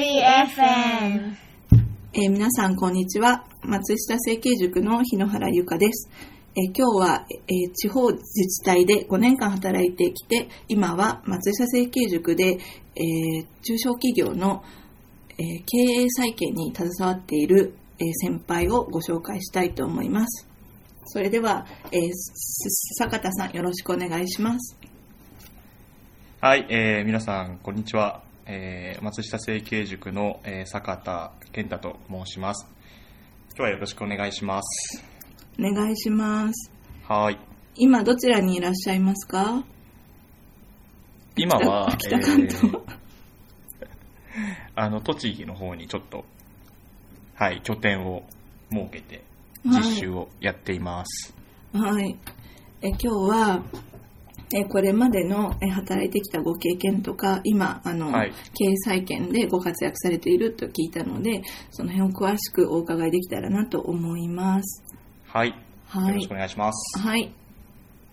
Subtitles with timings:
[0.00, 1.36] リ FM
[2.14, 3.44] えー皆さんこんにちは。
[3.62, 6.08] 松下政経塾の日野原由香です、
[6.56, 12.56] えー今日は、えー地方自治体で5年間働いてきて今は松下政経塾で、
[12.96, 14.64] えー中小企業の、
[15.32, 20.48] えー経営再建に携わっている、えー先輩をご紹介したいと思います。
[21.04, 21.98] それでは、え
[22.98, 24.78] 坂田さんよろしくお願いします。
[26.40, 28.29] はい、えー皆さん、こんにちは。
[28.52, 32.66] えー松下政経塾の、えー坂田健太と申します。
[33.50, 35.04] 今日はよろしくお願いします。
[35.58, 36.72] お願いします
[37.06, 37.38] はい。
[37.76, 39.62] 今どちらにいらっしゃいますか？
[41.36, 42.80] 今は、北北関東えー
[44.74, 46.24] あの、栃木の方にちょっと、
[47.34, 48.24] はい、拠点を
[48.72, 49.22] 設けて、
[49.64, 51.34] 実習をやっています。
[51.72, 52.16] はい。
[52.82, 53.62] え今日は、
[54.52, 64.82] えこれまでのえ働いてきたご経験とか、今、あの、はい経営再建でご活躍されていると聞いたので、その辺を詳しくお伺いできたらなと思います。
[65.26, 65.54] はい。
[65.86, 66.34] はいよろしくお。
[66.34, 66.98] 願いします。
[66.98, 67.32] はい。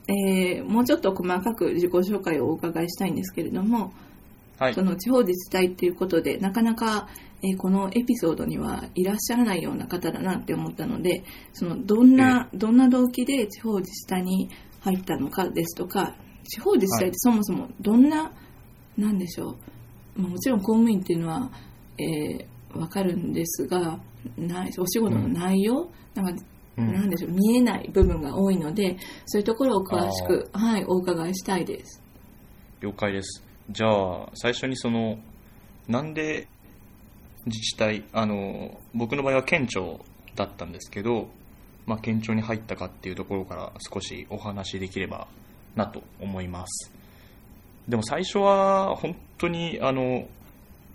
[0.10, 3.94] えーもうちょっと細かく自己紹介をお伺いしたいんですけれども、
[4.60, 4.82] はいそ。
[4.82, 7.08] の地方自治体っていうことで、なかなか、
[7.44, 11.24] えーこのエピソードにはいらっしゃらないような方だなって思ったので、
[11.54, 14.50] そのどんな、どんな動機で地方自治体に
[14.82, 16.16] 入ったのかですとか、
[16.48, 18.32] 地方自治体ってそもそもどんな、
[18.98, 19.56] なんでしょ
[20.18, 21.52] う、まあもちろん公務員っていうのは、
[21.98, 24.00] えーわかるんですが、
[24.38, 26.44] ないお仕事の内容、なんか
[26.78, 26.94] うん。
[26.94, 32.04] なんでしょう、見えない部分が多いので、そういうところを詳しく、はい、お伺いしたいです。
[32.82, 33.44] 了解です。
[33.72, 35.18] じゃあ、最初にその、
[35.88, 36.48] なんで
[37.46, 41.30] 自治体、あの、僕の場合は県庁だったんですけど、
[41.88, 45.28] まあ、県庁に入ったかっていうところから少しお話しできれば
[45.78, 46.92] なと思います。
[47.88, 50.28] でも最初は本当に、あの、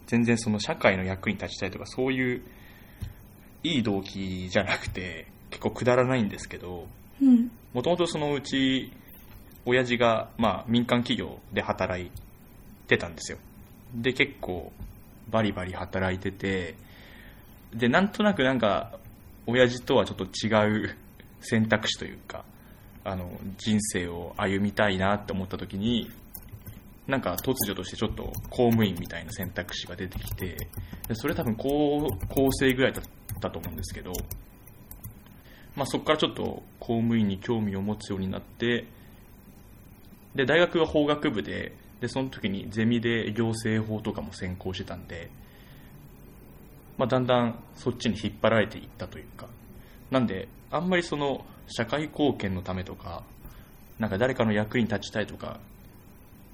[0.07, 2.43] 全然その社会の役に立ちたいとかそういう
[3.63, 6.87] いい動機じゃなくて結構くだらないんですけど、
[7.21, 7.51] うん。
[7.73, 8.93] もともとそのうち、
[9.65, 12.11] 親父が、まあ、民間企業で働い
[12.89, 13.39] てたんですよ。
[13.95, 14.73] で、結構、
[15.31, 16.75] バリバリ働いてて、
[17.73, 18.99] で、なんとなくなんか、
[19.47, 20.97] 親父とはちょっと違う
[21.41, 22.45] 選択肢というか、
[23.05, 26.11] あの、人生を歩みたいなって思った時に、
[27.07, 30.57] なんか突如としてちょっと公務員みたいな選択肢が出てきて、
[31.09, 33.05] でそれ多分高校生ぐらいだっ
[33.41, 34.13] たと思うんですけど、
[35.75, 38.87] まあ、そこからちょっと公務員に興味を持つようになって
[40.35, 45.31] で大学は法学部ででその時にゼミで行政法とかも専攻してたんで、
[46.99, 49.47] まあ、だんだんそっちに引っ張られていったというか
[50.13, 53.25] なんであんまりその社会貢献のためとか
[53.99, 55.59] なんか誰かの役に立ちたいとか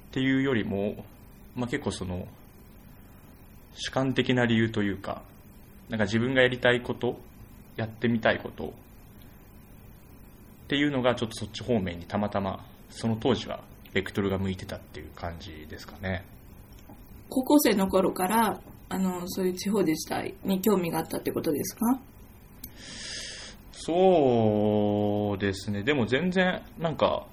[0.09, 1.05] っていうよりも、
[1.57, 2.27] まあ、結構その
[3.75, 5.23] 主観的な理由というか
[5.89, 7.19] なんか自分がやりたいこと
[7.77, 8.71] やってみたいことっ
[10.69, 13.61] ていうのがちょっとそっち方面にたまたまその当時は
[13.93, 16.25] ベクトルが向いてたっていう感じですかね。
[17.29, 22.01] 高校生の頃から、あの、そういう地方自治体に興味があったってことですか？
[23.89, 25.83] そうですね。
[25.83, 27.25] でも全然なんか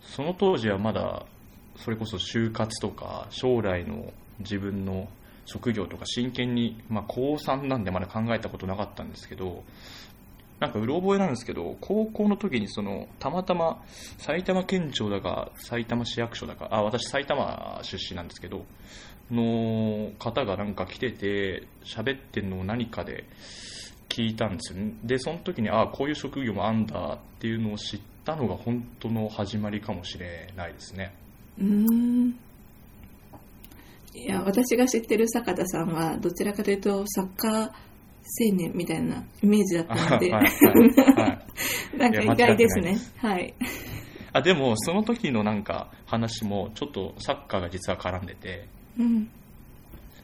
[0.00, 1.26] その当時はまだ
[1.78, 5.08] それこそ就活とか将来の自分の
[5.44, 9.64] 職業とか真剣に、まあ、高3なんでまだ考えたことなかったんですけど
[10.60, 13.82] なんかうろ覚えなんですけど高校の時にそのたまたま
[14.18, 18.64] 埼玉県庁だか埼玉市役所だかあ私埼玉出身なんですけど
[19.28, 23.24] の方がなんか来てて喋ってるのを何かで
[24.12, 31.14] 聞いたんですよねでその時にああこういう職業もあんだっていうのを知ったのが本当の始まりかもしれないですね
[31.58, 32.34] うーん。
[34.14, 41.38] いや、私が知ってる坂田さんは、どちらかというと、サッカー青年みたいなイメージだったので、はいはいはい
[41.96, 42.96] なんか意外ですね。
[43.16, 43.54] はい。
[44.34, 48.66] あでもその時のなんか話もちょっとサッカーが実は絡んでて
[48.98, 49.28] うん。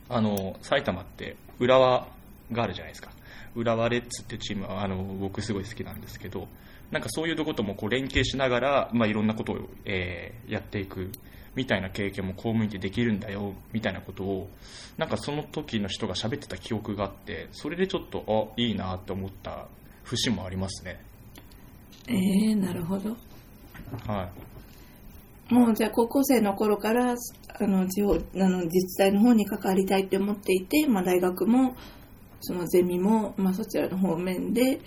[0.09, 2.09] あの埼玉って浦和
[2.51, 3.11] があるじゃないですか
[3.59, 6.49] 浦和レッズってチームはあの僕すごい好きなんですけど
[6.91, 11.11] なんかそういうとこともこう連携しながら、まあ、いろんなことを、えーやっていく
[11.55, 14.49] みたいな経験も公務員ってできるんだよみたいなことを
[14.97, 18.25] なんかその時の人が喋ってた記憶があってそれでちょっと
[18.57, 19.67] あいいなって思った
[20.05, 21.01] 節もありますね
[22.07, 23.11] えー、なるほど。
[24.07, 24.49] はい
[25.53, 31.75] もうじゃあ高校生の頃からあの地方あの自治体の方に関わりたいって思っていて、まあ、大学も
[32.41, 34.81] そのゼミも、まあ、そちらの方面で、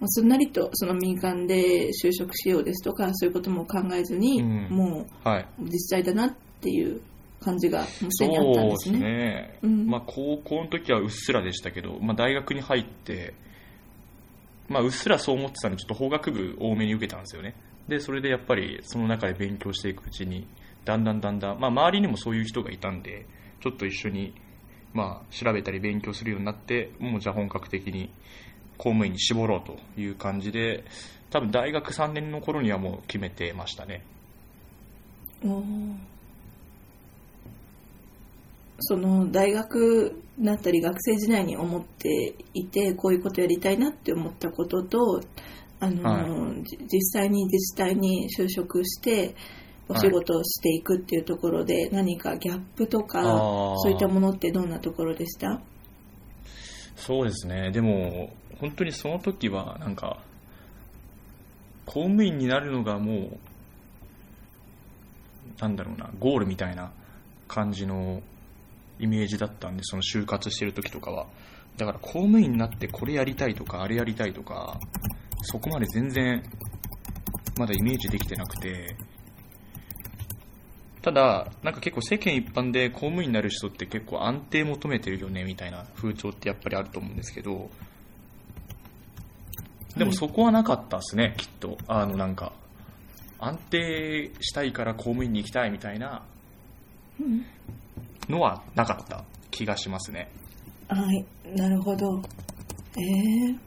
[0.00, 4.68] まあ、すんなりとその民間で就職しようですとかそういうことも考えずに、うん。
[4.70, 7.00] もはい、う自治体だなっていう
[7.40, 8.98] 感じがもうすでにあったんでそうですすね。
[8.98, 9.86] ね、うん。
[9.86, 13.34] まあ、高校の時はうっすらでしたけど、まあ、大学に入って、
[14.68, 17.54] まあ、うっすらそう思ってたんでちょっと法学部多めに受けたんですよね。
[17.88, 20.46] でそれでやっぱりその中で勉強していくうちに
[20.84, 23.26] だんだんだんだん、まあ、周りにもそういう人がいたんで
[23.60, 24.32] ちょっと一緒に、
[24.92, 28.10] まあ、調べたり勉強するようになってもうじゃあ本格的に
[28.76, 30.84] 公務員に絞ろうという感じで
[31.30, 34.02] 多分大学3年の頃にはもう決めてましたね。
[38.80, 45.20] その大学だったり学生時代に思っていてこういうことやりたいなって思ったことと
[45.80, 49.34] あの、はじ実際に自治体に就職して
[49.90, 53.22] お仕事をしていくっていうところで、何かギャップとか
[53.78, 55.60] そういったものってどんなところでした？
[56.96, 60.22] そうですね、でも、本当にその時は、なんか、
[61.86, 63.38] 公務員になるのがもう、
[65.58, 66.92] なんだろうな、ゴールみたいな
[67.48, 68.22] 感じの
[68.98, 71.26] イメージだったんで、その就活してる時とかは。
[71.78, 74.78] だから公務員になってこれやりたいとか、あれやりたいとか、
[75.42, 76.42] そこまで全然、
[77.56, 78.94] まだイメージできてなくて、
[81.02, 87.70] ただ、なんか結構世間一般で公務員になる人って結構安定求めてるよねみたいな風潮ってやっぱりあると思うんですけど、
[89.96, 91.78] でもそこはなかったですね、きっと。
[91.88, 92.52] あのなんか、
[93.38, 96.22] 安定したいから公務員に行きたいみたいな
[98.28, 100.30] のはなかった気がしますね。
[100.88, 101.26] はい、
[101.56, 102.22] なるほど。
[102.96, 103.58] えー、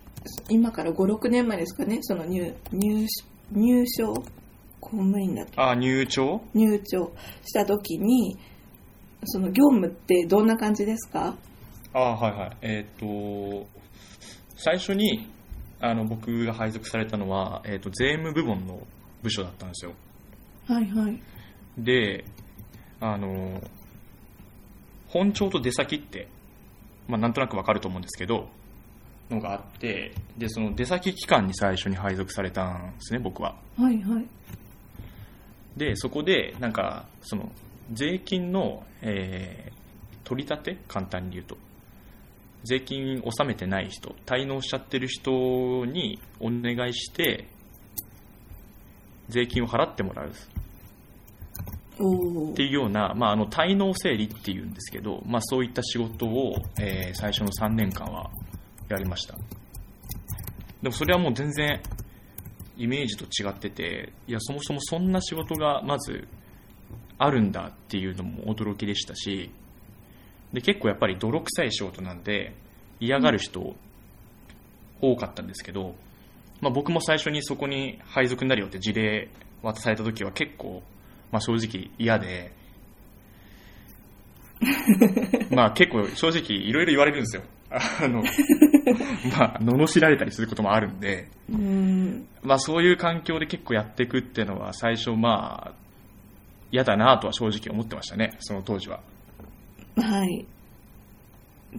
[0.50, 3.07] 今から5、6年前ですかね、その入入
[3.51, 4.13] 入賞、
[4.83, 6.41] 公務員だとあ、入庁？
[6.53, 7.13] 入庁
[7.45, 8.38] した時に、
[9.25, 11.35] その業務ってどんな感じですか？
[11.94, 12.57] あはいはい。
[12.62, 13.65] えっ、と、
[14.57, 15.30] 最初に
[15.80, 18.80] あの僕が配属されたのは、えっ、と、税務部門の
[19.21, 19.94] 部署だったんですよ。
[20.68, 21.21] はいはい。
[21.77, 22.25] で、
[23.00, 23.62] あの、
[25.07, 26.27] 本庁と出先って、
[27.07, 28.47] まあ、なんとなくわかると思うんですけど、
[29.29, 33.56] のがあって、で、その出先機関に最初に配属されたんですね、僕は。
[33.77, 34.25] はいはい。
[35.77, 37.51] で、そこで、なんか、その、
[37.91, 39.83] 税金の、えー
[40.25, 40.77] 取り立て？
[40.87, 41.57] 簡単に言うと。
[42.63, 47.49] 税金納めてない人、滞納しちゃってる人にお願いして、
[49.27, 50.29] 税金を払ってもらう。
[50.29, 50.31] っ
[52.55, 58.31] ていうような、まあ、あの滞納整理っていうんですけど、まあ、そういった仕事を、えー最初の3年間は
[58.89, 59.35] やりました
[60.81, 61.81] でもそれはもう全然
[62.77, 66.27] イメージと違ってていやそもそもそんな仕事がまず
[67.17, 69.51] あるんだっていうのも驚きでしたし
[70.51, 72.55] で結構やっぱり泥臭い仕事なんで
[72.99, 73.75] 嫌がる人
[75.01, 75.95] 多かったんですけど、
[76.61, 79.29] まあ、僕も最初にそこに配属になるよって事例
[79.61, 80.83] 渡された時は結構
[81.33, 82.51] まあ、正直嫌で、
[85.49, 87.41] まあ結構正直いろいろ言われるんですよ。
[87.73, 88.23] あの、
[89.37, 92.27] まあ、罵られたりすることもあるんで、うーん。
[92.43, 95.73] まあそういう環境で結構やっていくっていうのは最初まあ、
[96.71, 98.99] 嫌だなとは正直思ってましたね、その当時は。
[99.95, 100.45] はい。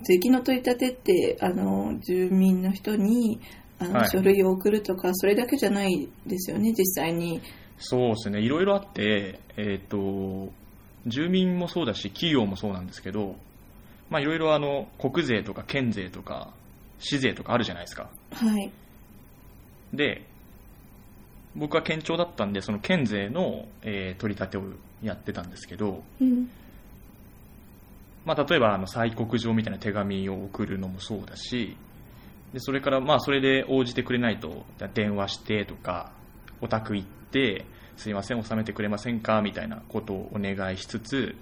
[0.03, 3.41] 税金の取り立てって、あの、住民の人に、
[3.79, 7.41] あの、はい書類を送るとか、それだけじゃないですよね、実際に。
[7.79, 10.53] そうですね、いろいろあって、えっ、と、
[11.07, 13.37] 住民もそうだし、企業もそうなんですけど、
[14.15, 16.55] まあいろいろあの、国税とか県税とか、
[17.01, 18.09] 市税とかあるじゃないですか。
[18.31, 18.71] はい。
[19.93, 20.25] で、
[21.57, 24.63] 僕は県庁だったんで、その県税の、えー取り立てを
[25.03, 26.49] やってたんですけど、うん。
[28.25, 31.77] まあ、例えばあの催告状みたいな手紙を送るのもそうだし、
[32.53, 36.13] でそれからまあそれで応じてくれないと電話してとか、
[36.61, 37.65] お宅行って、
[37.97, 41.35] すいません、納めてくれませんかみたいなことをお願いしつつ、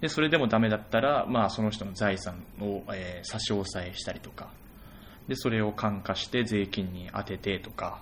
[0.00, 4.50] でそれでもダメだったら、まあ、その人の財産を、えー差し押さえしたりとか、
[5.28, 8.00] でそれを感化して税金に当ててとか、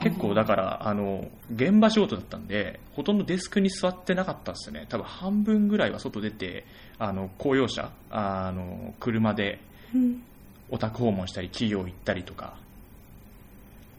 [0.00, 4.86] 結構だから、あの、現場仕事だったんで、ほとんどデスクに座ってなかったんですね。
[4.90, 6.66] 多分半分ぐらいは外出て、
[6.98, 9.58] あの、公用車、あの、車で
[9.94, 10.22] うん。
[10.68, 12.56] お宅訪問したり、企業行ったりとか、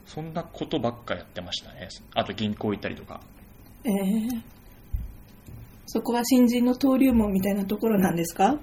[0.06, 1.88] そんなことばっかやってましたね。
[2.14, 3.20] あと銀行行ったりとか。
[3.84, 4.42] えー、
[5.90, 8.58] そこは新人の登竜門みたいなところなんですか？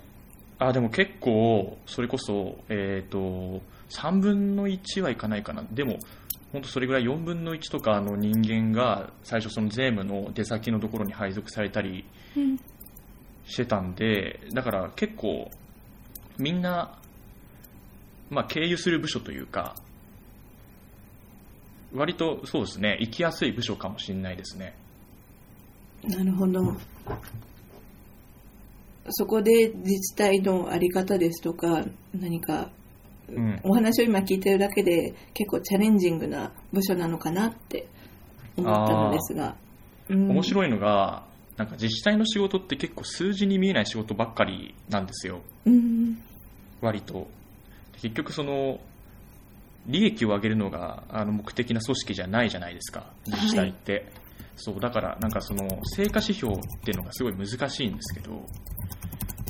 [0.59, 5.63] あ、でも結構、それこそ、えっ、と、3分の1はいかないかな。
[5.71, 5.97] でも、
[6.53, 12.05] 本当それぐらい4分の1とかの人間が最初その税務の出先のところに配属されたり
[12.37, 12.57] うん。
[13.45, 15.49] してたんで、だから結構、
[16.37, 16.97] みんな、
[18.29, 19.75] まあ、経由する部署というか、
[21.93, 24.75] 割とそうですね、行きやすい部署かもしれないですね。
[26.03, 26.61] なるほど。
[29.09, 32.69] そこで自治体のあり方ですとか、何か、
[33.27, 37.87] うんお話を今聞いてるだけで結構チャレンジングな部署なのかなって
[38.55, 39.55] 思ったのですが。
[40.09, 41.25] うん面白いのが、
[41.57, 45.41] なんか自治体の仕事って結構数字に見えない仕事ばっかりなんですよ。
[45.65, 46.21] うん。
[46.81, 47.27] 割と。
[47.93, 48.79] 結局その、
[49.87, 54.05] 利益を上げるのがあの目的な組織じゃないじゃないですか、自治体って。
[54.55, 58.45] そう、だからなんかその、成果指標っていうのがすごい難しいんですけど、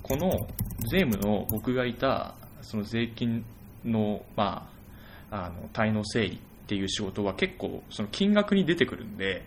[0.01, 0.31] この
[0.89, 3.45] 税務の僕がいた、その税金
[3.83, 4.69] の、ま
[5.31, 9.45] あ、あの、滞納整理っていう仕事は結構その金額に出てくるんで、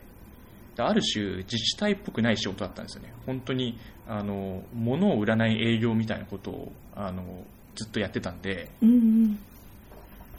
[0.76, 3.12] ある種自治体っぽくない仕事だったんですよね。
[3.26, 9.38] 本当に、あの、物を売らない営業みたいなことを、あの、ずっとやってたんで、うん。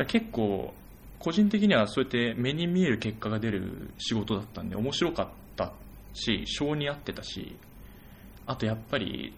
[0.07, 0.73] 結構、
[1.19, 5.73] 個人的にはそうやって目に見える結果が出る仕事だったんで、面白かった
[6.13, 7.57] し、性に合ってたし、
[8.45, 9.33] あとやっぱり、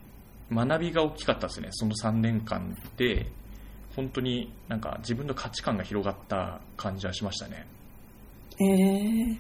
[0.52, 1.70] 学びが大きかったですね。
[1.72, 3.26] その3年間で、
[3.96, 7.66] 本当になんか自分の価値観が広がった感じはしましたね。
[8.60, 9.38] えー、どう、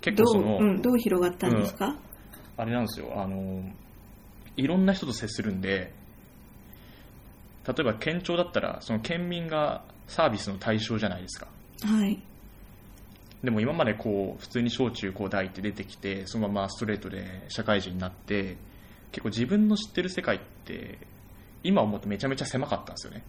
[0.00, 1.96] 結構その、うん、どう広がったんですか、
[2.56, 3.64] あれなんですよ、あの、
[4.56, 5.92] いろんな人と接するんで、
[7.66, 11.48] 例えば県庁だったら、その県民がサービスの対象じゃないですか。
[11.82, 12.22] はい。
[13.42, 18.56] でも今までこう、普通に小中高大って出てきて、そのままストレートで社会人になって、
[19.12, 20.98] 結構自分の知ってる世界って、
[21.62, 23.22] 今思うとめちゃめちゃ狭かったんですよね。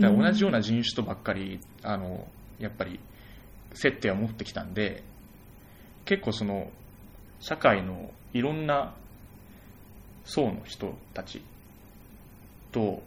[0.00, 2.26] だから同じような人種とばっかり、あの、
[2.58, 2.98] やっぱり
[3.72, 5.04] 接点を持ってきたんで、
[6.04, 6.70] 結構その、
[7.40, 8.94] 社会のいろんな
[10.24, 11.42] 層の人たち
[12.72, 13.02] と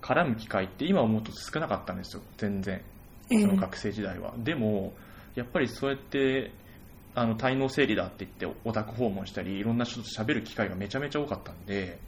[0.00, 2.80] 絡む機会って今思うと少なかったんですよ、全然。
[3.30, 4.34] えーその学生時代は。
[4.38, 4.92] でも、
[5.34, 6.50] やっぱりそうやって、
[7.14, 11.98] あの、滞納整理だって言ってオタク訪問したり、いろんな人と喋る機会がめちゃめちゃ多かったんで、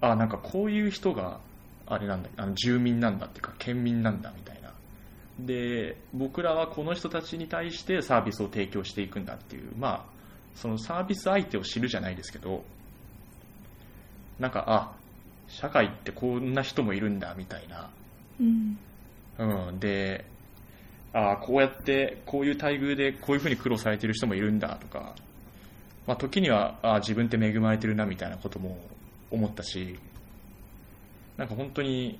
[0.00, 1.40] あ、なんかこういう人が、
[1.86, 4.72] あれなんだ、あの住民なんだっていうか、県民なんだみたいな。
[5.40, 10.04] で、僕らはこの人たちに対してサービスを提供していくんだっていう、まあ、
[10.54, 12.64] そのサービス相手を知るじゃないですけど、
[14.38, 14.97] なんか、あ、
[15.48, 17.90] 社会ってこんな人もいるんだみたいな、
[18.40, 18.78] うん。
[19.38, 20.24] うん、で、
[21.12, 25.14] ああ、こうやって、こういう待遇で、こういうふうに苦労されてる人もいるんだとか、
[26.06, 28.78] まあ、時には、あ、自分って恵まれてるなみたいなことも
[29.30, 29.98] 思ったし、
[31.36, 32.18] なんか本当に、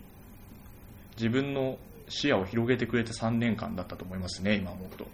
[1.16, 5.06] 自分の視野を広げてくれて3年間だったと思いますね、今思うと。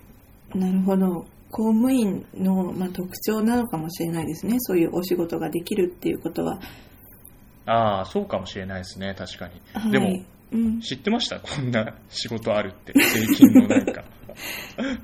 [0.59, 1.27] なるほど。
[1.51, 4.57] 公務員の、まあ、特徴なのかもしれないですね。
[4.59, 6.61] そういうお仕事ができるっていうことは。
[7.67, 9.61] ああ、そうかもしれないですね、確かに。
[9.73, 11.41] はい、でも、うん、知ってました？
[11.41, 12.93] こんな仕事あるって。
[12.95, 14.05] 税金のなんか。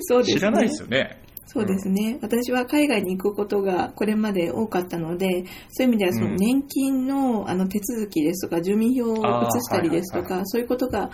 [0.00, 0.40] そうですね。
[0.40, 1.18] 知らないですよね。
[1.46, 9.20] そうですね、私は海外に行くことがこれまで多かったので、そういう意味ではそのうん年金のあの手続きですとか、住民票を移
[9.60, 11.10] したりですとか、そういうことが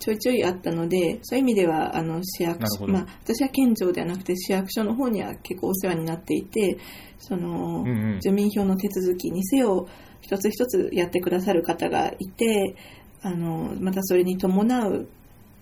[0.00, 6.78] ちょいちょいあったので、そういう意味ではあの市役所、まあ、私は県庁ではなくて市役所の方には結構お世話になっていて、
[7.18, 8.20] その、うんうん。
[8.20, 9.86] 住民票の手続きにせよ、
[10.22, 12.76] 一つ一つやってくださる方がいて、
[13.22, 15.06] あのまたそれに伴う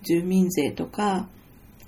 [0.03, 1.27] 住民税とか、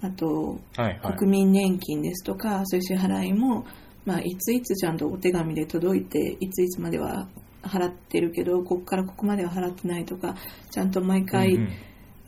[0.01, 1.17] あと、はいはい。
[1.17, 3.65] 国民年金ですとか、そういう支払いも、
[4.03, 7.29] まあ、いついつちゃんとお手紙で届いて、いついつまでは
[7.61, 10.35] 払ってるけど、ここからここまでは払ってないとか、
[10.71, 11.69] ちゃんと毎回、うんうん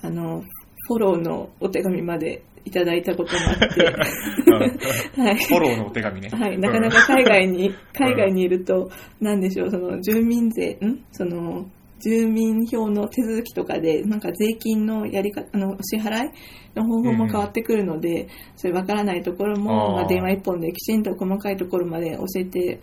[0.04, 0.44] あの、
[0.88, 3.84] フォローのお手紙までいただいたこともあって、
[5.20, 5.38] はい。
[5.46, 6.30] フォローのお手紙ね。
[6.30, 11.00] はい、なかなか海外に、海外にいると、なんでしょう、その住民税、ん？
[11.12, 11.66] その、
[12.00, 16.32] 住民票の手続きとかで、なんか税金のやり方、あの、支払い
[16.76, 19.94] の方法も変わってくるので、それわからないところも、あー。
[19.94, 22.82] まあ、電話一本できちんと細かいところまで教えて、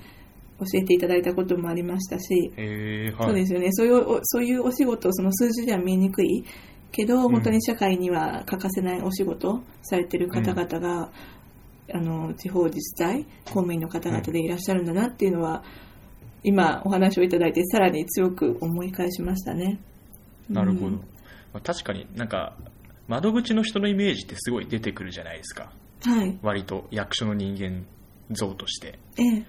[0.59, 3.15] 教えていただいたこともありましたし、はい。
[3.19, 3.69] そうですよね。
[3.73, 6.45] そういうお、そういうお仕事、その数字では見えにくい
[6.93, 11.11] けど、ん本当に社会には欠かせないお仕事されてる方々が、
[11.93, 15.63] あの、地方自治体、公務員の方々でいらっしゃるんだなっていうのは、
[16.43, 19.79] 今お話をいただいてさらに強く思い返しましたね。
[20.49, 20.87] なるほど。
[20.87, 20.93] うん
[21.53, 22.57] まあ、確かになんか、
[23.09, 25.73] 窓口の人のイメージってすごい出てくるじゃないですか。
[26.05, 26.39] はい。
[26.43, 27.85] 割と役所の人間
[28.31, 28.99] 像として。
[29.19, 29.45] ええ。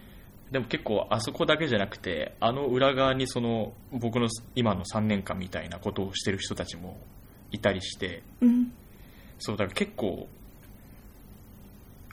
[0.51, 6.97] でも結構あそこだけじゃなくて、あの裏側にその僕の今の3年間みたいなことをしてる人たちも
[7.51, 8.71] いたりして、うん。
[9.39, 10.27] そうだから結構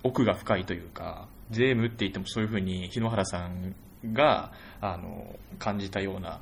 [0.03, 3.75] 奥が深いというか、税務って言ってもそういうふうに日野原さん
[4.13, 6.41] があの感じたような、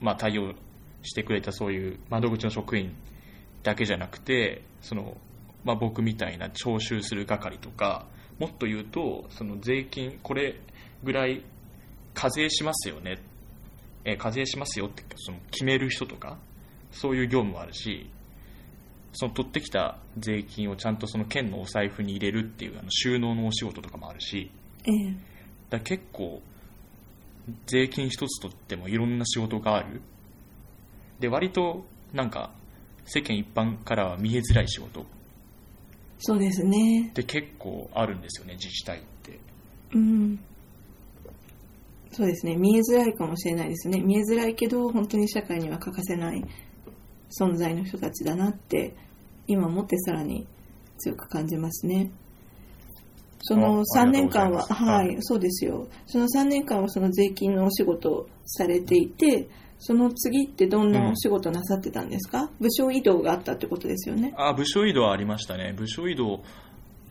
[0.00, 0.54] まあ、対応
[1.02, 2.94] してくれたそういう窓口の職員
[3.62, 5.16] だけじゃなくて、その
[5.64, 8.06] まあ、僕みたいな徴収する係とか
[8.38, 10.60] もっと言うとその税金これ
[11.02, 11.42] ぐらい
[12.12, 13.18] 課税しますよね、
[14.04, 16.38] えー課税しますよってその決める人とか
[16.92, 18.10] そういう業務もあるし
[19.14, 24.50] その取ってきた税金をちゃんとその県のお財布に入れるっていうあの収納のお仕事とかもあるし
[24.84, 25.14] ええ
[25.70, 26.42] だ結構
[27.66, 30.00] 税金一つとってもいろんな仕事がある
[31.20, 32.50] で割となんか
[33.04, 35.04] 世間一般からは見えづらい仕事っ
[36.18, 37.10] そうですね。
[37.12, 39.38] て結構あるんですよね自治体って
[39.92, 40.38] うん。
[42.12, 42.56] そうですね。
[42.56, 44.00] 見えづらいかもしれないですね。
[44.00, 46.44] 見えづらいけど、本当に社会には欠かせない
[47.40, 48.94] 存在の人たちだなって、
[49.46, 50.46] 今もってさらに
[50.98, 52.10] 強く感じますね。
[53.42, 55.86] そのあ3年間は、ははいい、そうですよ。
[56.06, 59.48] その3年間はその税金のお仕事をされていて、
[59.78, 64.32] その次ってどんなお仕事なさってたんですか、部署移動があったってことですよね。
[64.38, 66.42] あ部署移動はありましたね部署移動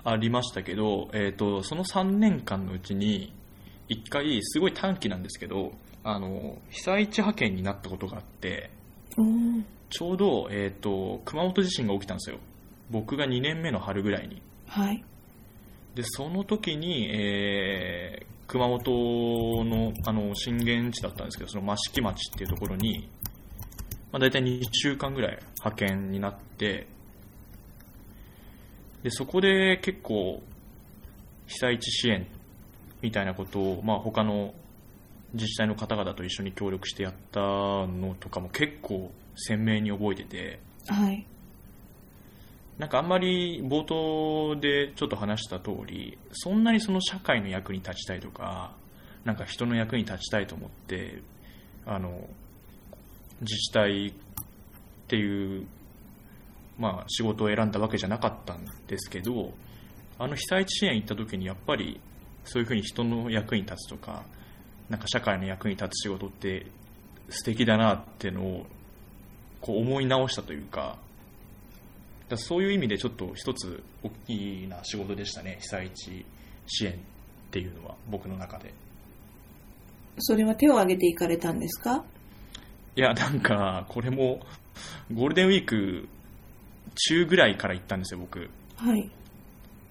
[0.04, 3.34] ありましたけど、えー、とその3年間のうちに
[3.90, 5.72] 1回すごい短期なんですけど
[6.04, 8.70] あの被災地派遣になったことがあって
[9.18, 12.38] うんちょうど、えー、と熊本地震が起きたんですよ
[12.90, 15.04] 僕が2年目の春ぐらいにはい。
[15.94, 23.10] でその時に、えー熊本のあの震源地だったんですけどその益城町っていうところに、
[24.12, 26.88] まあ、大体2週間ぐらい派遣になって
[29.02, 30.42] でそこで結構
[31.48, 32.28] 被災地支援
[33.02, 34.54] みたいなことを、まあ、他の
[35.34, 41.26] 自治体の方々と一緒に協力してやったのとかも結構鮮明に覚えててはい。
[42.78, 48.76] なんかあんまり冒頭でちょっと話した通り、そんなにその社会の役に立ちたいとか、
[49.24, 51.22] なんか人の役に立ちたいと思って、
[51.86, 52.28] あの、
[53.42, 54.14] 自治体っ
[55.08, 55.68] ていう、
[56.80, 59.54] まあ仕事を選んだわけじゃなかったんですけど、
[60.18, 62.00] あの被災地支援行った時にやっぱり
[62.44, 64.24] そういうふうに人の役に立つとか、
[64.90, 66.66] なんか社会の役に立つ仕事って
[67.30, 68.66] 素敵だなってのを
[69.64, 70.98] こう思い直したというか、
[72.28, 76.26] だそういう意味でちょっと一つ大きな仕事でしたね、被災地
[76.68, 76.96] 支援っ
[77.50, 78.74] ていうのは、僕の中で。
[80.20, 82.04] それは手を挙げていかれたんですか？
[82.98, 84.46] いや、なんか、これも、
[85.14, 86.10] ゴールデンウィーク
[87.08, 88.50] 中ぐらいから行ったんですよ、僕。
[88.76, 89.10] はい。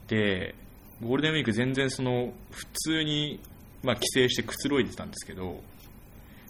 [0.09, 0.55] で、
[1.03, 3.41] ゴールデンウィーク全然その、普通に、
[3.83, 5.61] まあ、帰省してくつろいでたんですけど、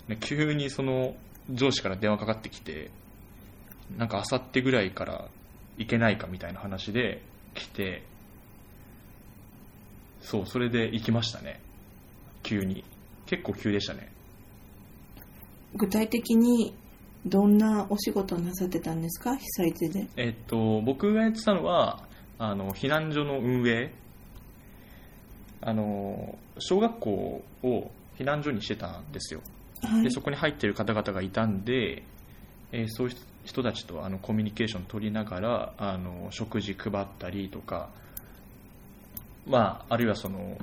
[0.08, 1.14] ね急にその、
[1.50, 2.90] 上司から電話かかってきて、
[3.98, 5.28] なんか、あさってぐらいから
[5.78, 7.22] 行けないかみたいな話で
[7.54, 8.02] 来て、
[10.20, 11.60] そう、それで行きましたね。
[12.42, 12.84] 急に。
[13.26, 14.10] 結構急でしたね。
[15.74, 16.74] 具体的に
[17.24, 19.36] どんなお仕事をなさってたんですか？
[19.36, 20.06] 被災地で。
[20.16, 22.06] えっと、僕がやってたのは、
[22.38, 23.92] あの、避難所の運営。
[25.60, 29.40] あの、小学校を避難所にしてたんですよ。
[29.82, 30.10] はいで、。
[30.10, 32.02] そこに入ってる方々がいたんで、
[32.72, 33.10] えーそう
[33.44, 37.90] 人たちとあのコミュニケーション取りながら、あの、食事配ったりとか、
[39.46, 40.56] まあ、あるいはその、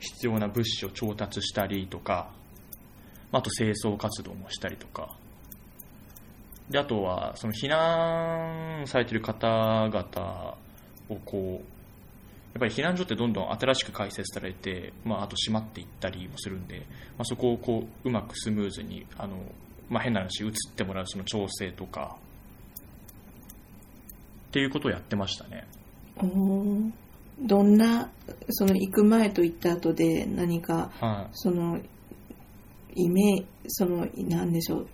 [0.00, 2.30] 必要な物資を調達したりとか、
[3.32, 5.16] あと清掃活動もしたりとか、
[6.68, 10.56] で、あとは、その避難されてる方々
[11.08, 11.76] をこう、
[12.54, 16.80] やっぱり避難所ってどんどん新しく開設されて、まあ、あと閉まっていったりもするんで、
[17.18, 19.36] まあ、そこをこううまくスムーズにあの、
[19.88, 22.16] まあ、変な話移ってもらうその調整とか。
[24.48, 25.66] っていうことをやってましたね。
[27.38, 28.10] どんな、
[28.48, 31.78] その行く前と行った後で何か、はその、
[32.94, 34.88] イメージ、その、なんでしょう、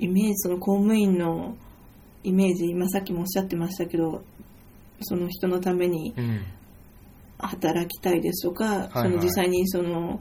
[0.00, 1.56] イメージ、その公務員の
[2.24, 4.24] イメージ、今さっきもおっしゃってましたけど、
[5.02, 6.40] その人のためにい、うん、
[7.38, 10.20] 働きたいですとか、はいその実際にその、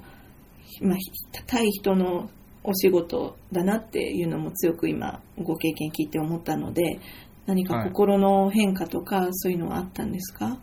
[0.82, 1.12] まあ、ひ
[1.48, 2.30] 対人の
[2.64, 7.00] お仕事だなっていうのも強く今ご経験聞いて思ったので
[7.46, 10.58] 何かはい心の変化とかそういうのはあったんですか、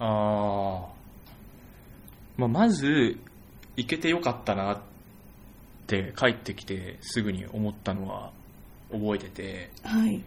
[0.00, 0.86] あー、
[2.36, 3.18] まあ、まず
[3.76, 4.78] 行けてよかったなっ
[5.86, 8.32] て帰ってきてすぐに思ったのは
[8.90, 10.22] 覚えてて、はい。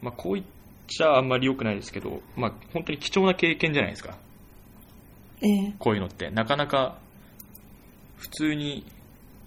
[0.00, 0.46] まあ、こう言っ
[0.86, 4.16] ちゃあんまり良くないですけど、まあ、本当に貴重な経験じゃないですか。
[5.42, 5.74] ええ。
[5.78, 6.30] こういうのって。
[6.30, 6.98] なかなか
[8.16, 8.84] 普通に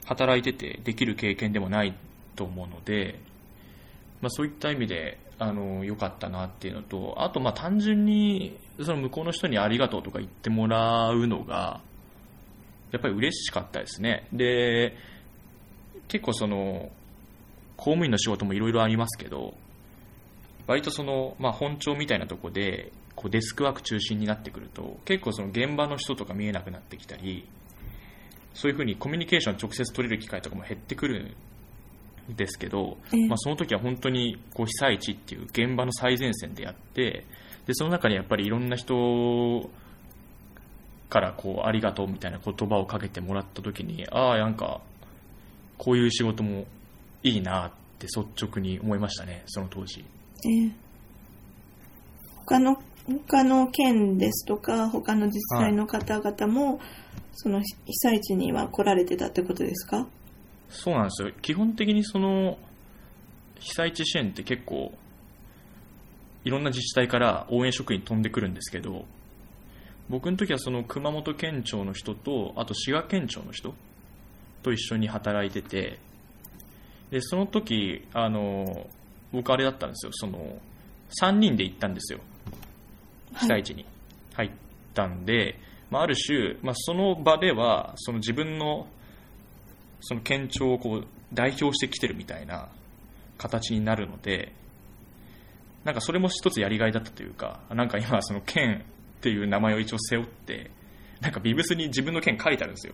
[0.10, 1.95] 働いててできる経験でもない
[2.36, 3.19] と思うので、
[4.22, 11.80] まあ、そういった意味であの良かったなっていうのとあとまあ単純にその向こうの人にありがとうとか言ってもらうのが
[12.91, 14.28] やっぱり嬉しかったですね。
[14.34, 14.98] で
[16.08, 16.89] 結構その
[17.78, 19.54] 公務員の仕事もいろいろありますけど
[20.65, 27.48] 割とその、まあ、本庁みたいなとこでこうデスクワーク中心になってくると結構その現場の人とか見えなくなってきたり
[28.60, 31.34] そういうふうにコミュニケーション直接取れる機会とかも減ってくる
[32.30, 33.28] んですけど、ええ。
[33.28, 37.26] まあ、その時は本当にこう被災地っていう現場の最前線でやって
[37.65, 39.69] でその中にやっぱりいろんな人
[41.10, 44.82] からこうありがとうみたいな言葉をかけてもらった時にああなんか
[45.78, 46.65] こういう仕事も
[47.24, 50.04] いいなって率直に思いましたねその当時。
[50.45, 50.89] ええ。
[52.50, 52.78] 他の、
[53.28, 56.80] 他の県ですとか、他の自治体の方々も、
[57.41, 60.06] その被災地には来られてたってことですか？
[60.69, 61.32] そうなんですよ。
[61.41, 62.58] 基本的にその
[63.60, 64.93] 被災地支援って結構
[66.43, 69.06] いろんな自治体から応援職員飛んでくるんですけど
[70.10, 73.73] 僕の時はその熊本県庁の人とあと滋賀県庁の人
[74.63, 75.99] と一緒に働いてて
[77.12, 78.88] でその時あの
[79.32, 80.12] 僕あれだったんですよ。
[80.13, 80.60] その
[81.21, 82.19] 3人で行ったんですよ。
[83.36, 83.86] 被災地に
[84.34, 84.52] 入っ
[84.93, 88.88] たんで、まあ、ある種、まあ、その場ではその自分の
[90.02, 92.69] その県庁をこう代表してきてるみたいな
[93.38, 94.54] 形になるので
[95.84, 98.86] なんかそれも一つやりがいだったというかなんか今その県
[99.19, 100.71] っていう名前を一応背負って
[101.21, 102.93] なんかビブスに自分の県書いてあるんですよ。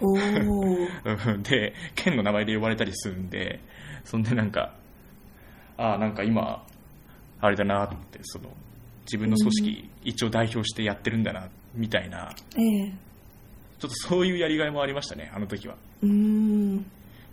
[1.42, 3.60] で県の名前で呼ばれたりするんで
[4.04, 4.74] そんでなんか
[5.76, 6.64] ああなんか今
[7.40, 8.48] あれだなってその
[9.02, 12.34] 自分の組織一応代表してやってるんだなみたいな。
[12.56, 12.92] ええ。
[13.78, 15.76] ちょっとそういうやりがいもありましたねあの時は。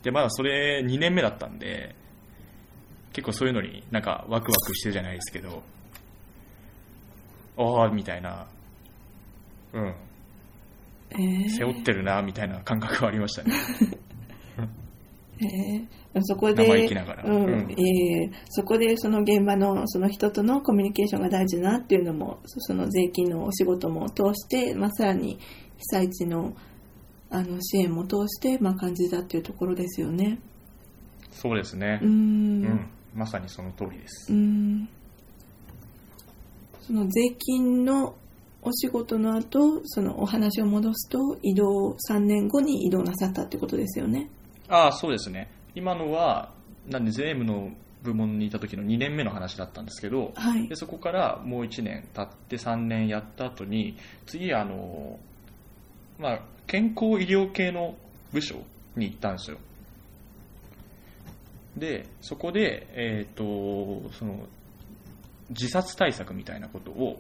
[0.02, 1.94] でまだそれ2年目だったんで
[3.12, 5.62] 結構そういうのになんかワクワクしてるじゃないですけど。
[7.58, 8.48] ああみたいな。
[9.74, 9.96] うん。
[11.10, 11.50] ええ。
[11.50, 13.56] 背負ってるなみたいな感覚はありましたね。
[13.82, 14.07] え え
[16.24, 16.64] そこで、
[17.26, 25.38] うん、うんええそこでその現場のその人とのコミュニケーションが大事だなっていうのも、そその税金のお仕事も通して、まあ、さらに
[25.78, 26.54] 被災地の
[27.30, 30.40] あの支援も通して、まあ、感じたっていうところですよね。
[31.32, 32.90] そうですねうーうん、ん。
[33.14, 34.90] まさにその通りですうーん。
[36.82, 38.16] その税金の
[38.62, 44.30] お仕事の後、そのお話を戻すと、移動、3年後に移動なさったってことですよね。
[44.70, 46.52] ああそうですね今のは
[46.88, 47.72] なんで税務の
[48.04, 50.76] 部門にいた時の2年目の話だったんですけどはいで。
[50.76, 55.20] そこからもう1年経って3年やった後に次あの、
[56.20, 57.96] まあ、健康医療系の
[58.32, 58.56] 部署
[58.96, 59.58] に行ったんですよ
[61.76, 64.48] でそこで、えー、とその
[65.50, 67.20] 自殺対策みたいなことを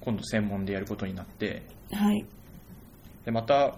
[0.00, 2.24] 今度専門でやることになってはい。
[3.24, 3.74] でまた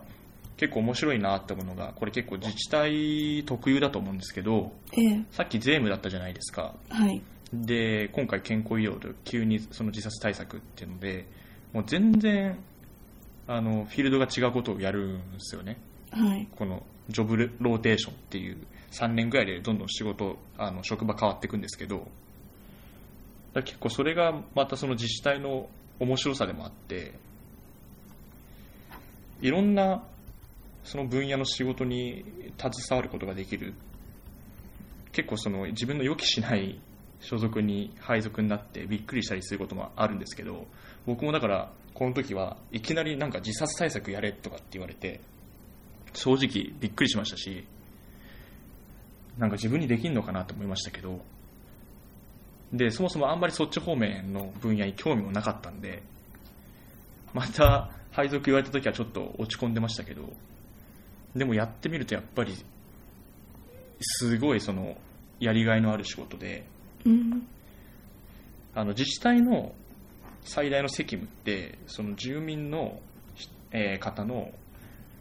[0.60, 7.22] 結構面白いなって思うのがこれ結構自治体特有だと思うんですけどええさっき税務だったじゃないですかはい。
[7.50, 11.26] で今回健康医療で急にその自殺対策っていうので
[11.72, 12.58] もう全然
[13.46, 15.78] あのフィールドが違うことをやるんですよね
[16.10, 16.46] はい。
[16.54, 18.58] このジョブローテーションっていう
[18.90, 22.06] 3年ぐらいでどんどん仕事あの職場変わっていくんですけど
[23.54, 27.14] 結構それがまたその自治体の面白さでもあって
[29.40, 30.04] いろんな
[30.90, 32.24] その分野の仕事に
[32.58, 33.74] 携わることができる。
[35.12, 36.80] 結構その自分の予期しない
[37.20, 40.66] 所属に配属になってびっくりしたりすることもあるんですけど
[41.06, 45.20] 僕もだからこの時はいきなりなんか自殺対策やれとかって言われて
[46.12, 47.66] 正直びっくりしましたし
[49.38, 51.20] なんか自分にできるのかなと思いましたけど
[52.72, 56.02] でそもそもあんまりそっち方面の分野に興味もなかったんで
[57.34, 60.22] また配属言われた時はちょっと落ち込んでましたけど
[61.34, 62.54] でもやってみるとやっぱり
[64.00, 64.96] すごいその
[65.38, 66.64] やりがいのある仕事で
[67.04, 67.46] うん。
[68.74, 69.72] あの自治体の
[70.42, 73.00] 最大の責務ってその住民の、
[73.72, 74.50] えー方の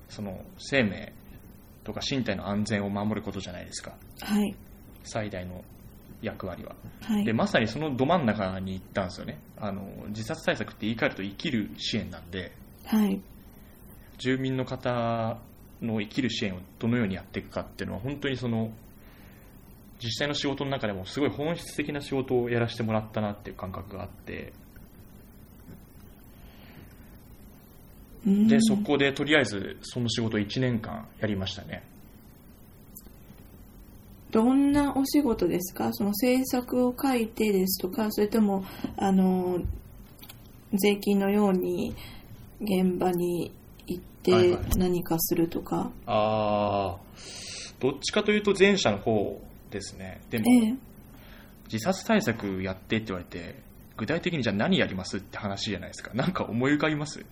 [0.08, 1.14] その生命
[1.84, 4.56] とか身体の安全を守ることじゃないですかはい。
[5.04, 5.64] 最大の
[6.22, 7.26] 役割ははい。
[7.26, 12.52] でまさにそのど真ん中に行ったんですよねあの自殺対策って言い換えると生きる支援なんで
[12.86, 13.22] はい。
[14.18, 15.38] 住民の方
[15.82, 18.72] の生きる支援をどのようにやっていくかっていうのは本当にその
[20.02, 24.54] 実際の仕事の中でもすごい本質的な仕事をやらせてもらったなっていう感覚があって。
[28.26, 28.48] うん。
[28.48, 31.84] でそこでとりあえずその仕事を1年間やりましたね。
[34.32, 35.92] どんなお仕事ですか？
[35.92, 38.64] その政策を書いてですとか、それとも、
[38.96, 39.60] あの、
[40.74, 41.96] 税金のように
[42.62, 43.52] 現場に
[43.90, 45.92] 行ってはいはい何かするとか。
[46.06, 46.98] ああ
[47.80, 50.76] どっちかというと前者の方ですねでも、ええ。
[51.72, 53.62] 自殺対策やってって言われて
[53.96, 57.26] 具体的にじゃあ何やりますって話じゃないですかなんか思い浮かびます？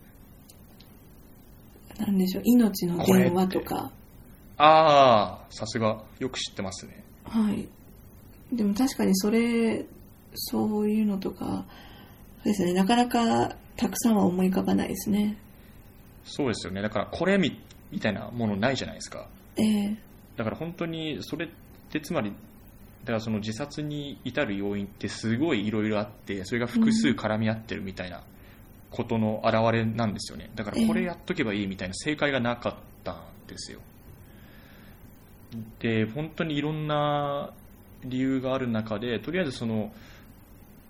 [1.99, 3.91] なんでしょう、命の電話とか。
[4.57, 7.67] ああさすがよく知ってますねはい。
[8.53, 9.85] でも確かにそれ、
[10.33, 11.65] そういうのとか、
[12.43, 15.37] ですね、なかなかたくさんは思い浮かばないですね。
[16.27, 16.81] そうですよね。
[16.81, 17.59] だからこれみ
[17.91, 19.27] みたいなものないじゃないですか。
[19.55, 19.97] ええ。
[20.35, 21.49] だから本当にそれっ
[21.89, 22.31] てつまり
[23.01, 28.21] だからその自殺に至る要因ってすごいいろいろあってそれが複数絡み合ってるみたいな
[28.91, 30.49] ことの表れなんですよね。
[30.55, 33.79] だからこれやっとけばいいみたいな正解がなかったんですよ。
[35.79, 37.53] で本当にいろんな
[38.03, 39.93] 理由がある中でとりあえずその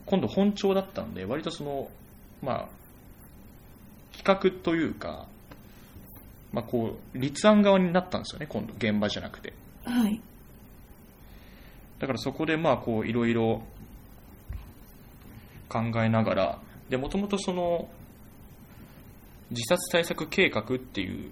[0.08, 1.90] 今度本庁だったんで割とその
[2.42, 2.70] まあ
[4.34, 5.28] 企画というか
[6.52, 8.74] まあ、こう立案側になったんですよね今度。
[8.74, 9.54] 現場じゃなくて。
[9.84, 10.20] はい。
[12.00, 13.64] だからそこでまあこういろいろ
[15.68, 16.60] 考えながら
[16.90, 17.90] でもともとその
[19.50, 21.32] 自殺対策計画っていう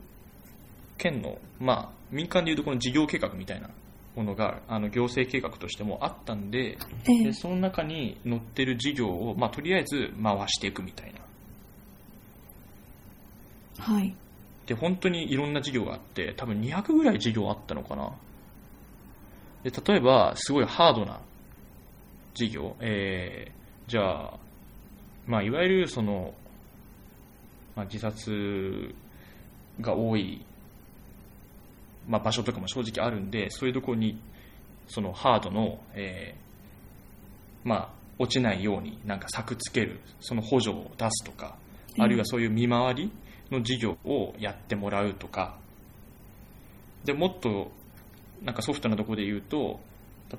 [0.97, 3.69] 県のまあ民間でいうとこの事業計画みたいな
[4.15, 6.77] ものがあの行政計画としてもあったんで
[7.07, 7.23] ええ。
[7.25, 11.21] でその中に載ってる事業を、まあ、とりあえず回していくみたいな
[13.79, 14.15] はい。
[14.67, 18.11] で本当にいろんな事業があって多分200ぐらい事業あったのかな。
[19.63, 21.19] で例えばすごいハードな
[22.33, 24.39] 事業、えーじゃあ、
[25.27, 26.33] まあ、いわゆるその、
[27.75, 28.95] まあ、自殺
[29.79, 30.43] が多い、
[32.07, 34.19] まあ、場所とかも正直あるんでそういうところに
[34.87, 41.55] そのハードの、えーまあ、落ちないようになんか柵つけるその補助を出すとか
[41.99, 43.11] あるいはそういう見回り
[43.51, 45.57] の事業をやってもらうとか。
[47.03, 47.71] でもっと
[48.43, 49.79] なんかソフトなところで言うと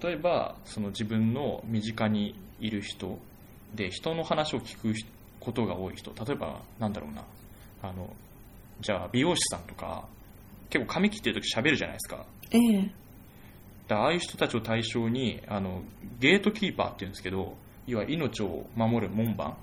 [0.02, 3.18] 例えばその自分の身近にいる人
[3.74, 4.92] で人の話を聞く
[5.38, 6.12] ことが多い人。
[6.24, 7.24] 例えばなんだろうな。
[7.82, 8.10] あの
[8.80, 10.06] じゃあ美容師さんとか
[10.70, 12.26] 結構髪切ってる時喋るじゃないですか。
[12.50, 12.90] ええ。
[13.88, 15.82] だああいう人たちを対象にあの
[16.18, 19.56] ゲートキーパーっていうんですけど要は命を守る門番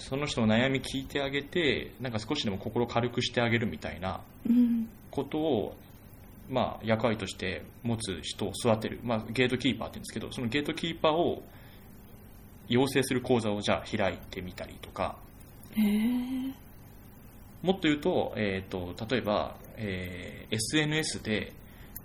[0.00, 4.88] その人の悩み聞いてあげてなんか少しでも心軽くしてあげるみたいなうん。
[5.10, 5.76] ことを、
[6.48, 11.42] まあ、役割として持つ人を育てる、まあ、ゲートキーパーって言うんですけどそのゲートキーパーを
[12.68, 15.16] 養成する講座をじゃあ開いてみたりとか。
[15.76, 16.54] ええ。
[17.62, 21.52] もっと言うと,、えー、と例えば、えー SNS で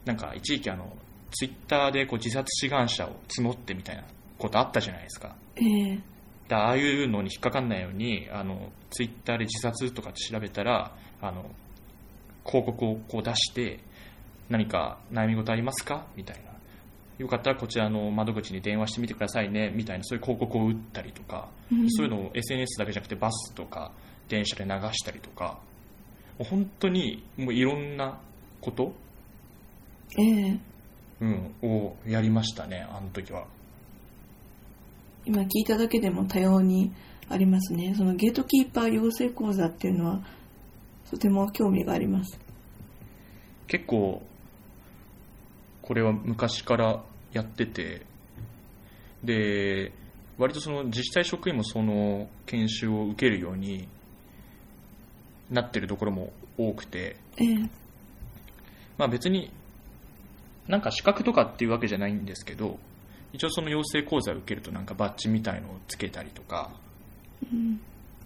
[0.05, 0.95] なんか一時期あの
[1.31, 4.03] ツイッターでこう自殺志願者を募ってみたいな
[4.37, 5.35] ことあったじゃないですか。
[5.55, 5.61] え
[5.93, 5.99] え
[6.47, 11.45] でああいうのに引っかかんないようにあのツイッターで自殺とかって調べたらあの
[12.45, 13.79] 広告をこう出して
[14.49, 16.05] 何か悩み事ありますか？
[16.15, 16.55] みたいな。
[17.17, 19.71] よかったらこちらの窓口に電話してみてくださいね。
[19.73, 21.89] みたいなそういう広告を打ったりとか、うん。
[21.89, 23.91] そういうのを SNS だけじゃなくてバスとか
[24.27, 25.57] 電車で流したりとか。
[26.37, 28.19] もう本当にもういろんな
[28.59, 28.93] こと、
[30.19, 30.59] ええ。
[31.21, 33.47] うん、をやりましたねあの時は
[35.25, 36.91] 今聞いただけでも多様に
[37.29, 37.93] ありますね。
[37.95, 40.21] そのゲートキーパー養成講座っていうのは、
[41.09, 42.39] とても興味があります。
[43.67, 44.21] 結構
[45.81, 48.05] これは昔からやってて
[49.23, 49.91] で
[50.37, 53.87] 割とその自治体職員もその研修を受けるように
[55.49, 57.55] なってるところも多くて、ええ
[58.97, 59.51] まあ、別に
[60.67, 62.79] なんか資格とかっていうわけじゃないんですけど
[63.35, 66.71] 一応その養成講座を受けるとなんかバッジみたいのをつけたりとか。
[67.51, 67.79] うん。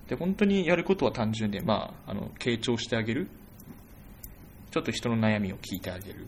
[0.08, 3.28] で本当にやることは単純で、まあ、あの傾聴してあげる。
[4.72, 6.28] ちょっと人の悩みを聞いてあげる。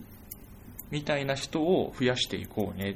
[0.90, 2.90] みたいな人を増やしていこうね。
[2.90, 2.94] っ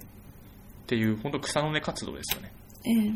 [0.87, 2.53] ていう本当草の根活動ですよね。
[2.85, 3.13] ええ。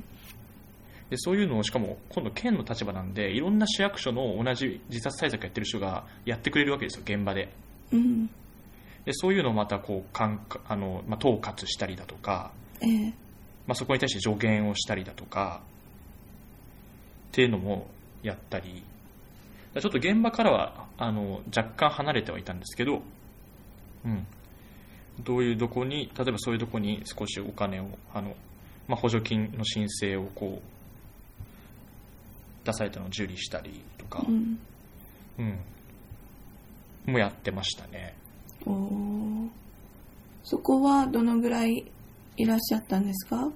[1.11, 7.53] でそういうのをしかも今度県の立場なんでいろんな市役所の同じ自殺対策やってる人がやってくれるわけですよ現場で。
[7.93, 8.31] うん
[9.05, 13.15] でそういうのをまたこうかんあの、まあ、統括したりだとか、ええ。
[13.67, 15.61] まあ、そこに対して助言をしたりだとか
[17.29, 17.87] っていうのも
[18.23, 18.83] やったり
[19.75, 23.03] ちょっと現場からはあの若干離れてはいたんですけど、
[24.05, 24.27] うん、
[25.21, 28.35] どういうどこに例えばそういうとこに少しお金をあの、
[28.89, 34.59] まあ、補助金の申請をこう出されたのを受理したりとかう、ん。
[35.39, 35.59] うん、
[37.13, 38.15] もやってましたね
[40.43, 41.85] そこはどのぐらい
[42.37, 43.51] いらっしゃったんですか？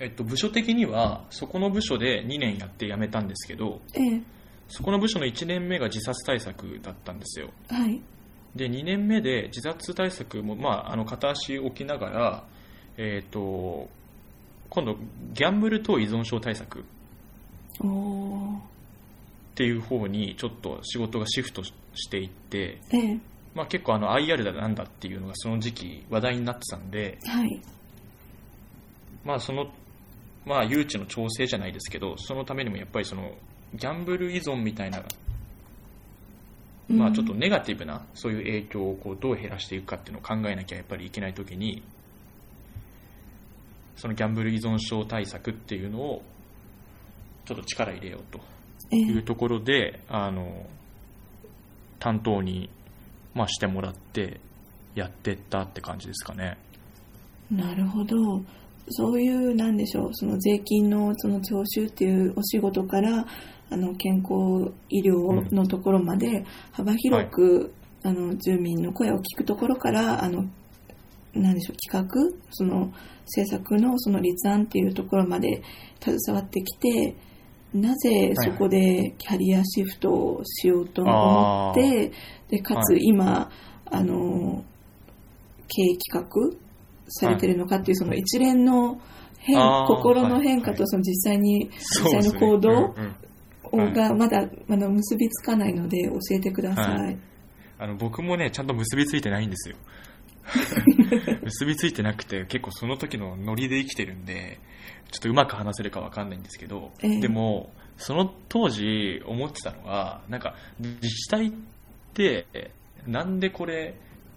[0.00, 4.22] えっと、部署的にはそこの部署で2年やって辞めたんですけどええ。
[4.68, 7.50] そこの部署の1年目が自殺対策だったんですよ。
[7.68, 8.00] はい。
[8.54, 12.44] で2年目で自殺対策も、まあ、あの片足置きながら、
[12.96, 13.88] えっ、と、
[14.70, 14.96] 今度、
[15.34, 16.80] ギャンブル等依存症対策。
[16.80, 16.82] っ
[19.54, 21.72] ていう方にちょっと仕事がシフトし
[22.10, 23.18] ていって、ええ
[23.54, 27.62] まあ、結構あの IR だなんだっていうのがその時期話題になってたんで、はい。
[29.24, 29.72] まあその、
[30.46, 33.32] まあ誘致の調整じゃないですけど、そのためにもやっぱりその
[33.74, 35.02] ギャンブル依存みたいな、
[36.88, 41.82] まあちょっとネガティブなそういう影響をこうどう減らしていくかっていうのを考えなきゃやっぱりいけないときに、
[43.96, 46.22] そのギャンブル依存症対策っていうのを
[47.44, 48.40] ちょっと力入れようと
[48.90, 50.66] えいうところで、あの、
[51.98, 52.70] 担当に、
[53.34, 54.40] まあ、してもらって、
[54.94, 56.56] やってったって感じですかね。
[57.52, 58.42] えなるほど。
[58.90, 60.10] そういうなんでしょう。
[60.14, 63.26] その税金のその徴収っていうお仕事から
[63.70, 70.44] あの健康医療のところまで幅広く、あの住民の声を聞くところからあの
[71.34, 72.92] なんでしょう企画その
[73.26, 75.62] 政策のその立案っていうところまで
[76.00, 77.16] 携わってきて
[77.74, 82.12] なぜそこでキャリアシフトをしようと思って、
[82.48, 83.00] でかつはい。
[83.02, 83.50] 今、
[83.86, 84.64] あの
[85.68, 86.56] 経営企画
[87.08, 89.00] されてるのかっていうその一連の
[89.38, 90.78] 変心の変化はい。
[90.78, 92.94] とその実際に実際の行動
[93.72, 96.82] がまだあの結びつかないので教えてくださ。
[96.82, 97.18] はい。
[97.78, 99.76] あの僕もね、ちゃんと結びついてないんですよ。
[101.44, 104.58] 結びついてなくて、結構その時のノリで生きてるんで、
[105.10, 111.52] ちょっとうまく話せるかわかんないんですけど、ええでも、その当時思ってたのは、なんか自治体っ
[112.14, 112.46] て、
[113.06, 113.94] なんでこれ、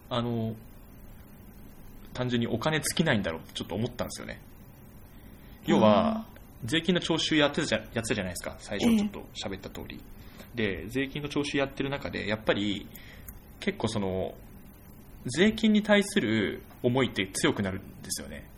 [0.10, 0.56] あの、
[2.14, 4.42] 単純にお金尽きないんだろうってちょっと思ったんですよね。
[5.66, 6.26] 要は、
[6.66, 10.02] 税金の徴収やってたじゃやってたじゃないですか、最初ちょっと喋った通り。
[10.56, 12.88] で、税金の徴収やってる中で、やっぱり
[13.60, 14.36] 結構その、
[15.26, 18.50] 税金に対する思いって強くなるんですよね。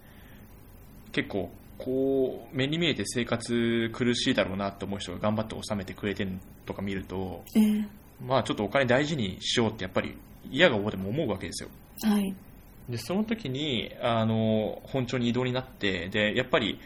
[1.11, 1.51] 結構、
[1.83, 6.31] こう、目に見えて生活苦しいだろうなって思う人が頑張って納めてくれてる
[6.65, 7.85] とか見ると、ええ
[8.25, 10.15] まあちょっとお金大事にしようってやっぱり
[10.49, 11.69] 嫌が応でも思うわけですよ。
[12.03, 12.33] はい。
[12.87, 16.79] で、その時に、あの、本庁に異動になって、で、やっぱり、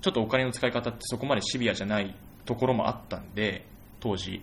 [0.00, 3.66] ちょっとお金の使い方ってそこまでシビアじゃないところもあったんで、
[4.00, 4.42] 当時。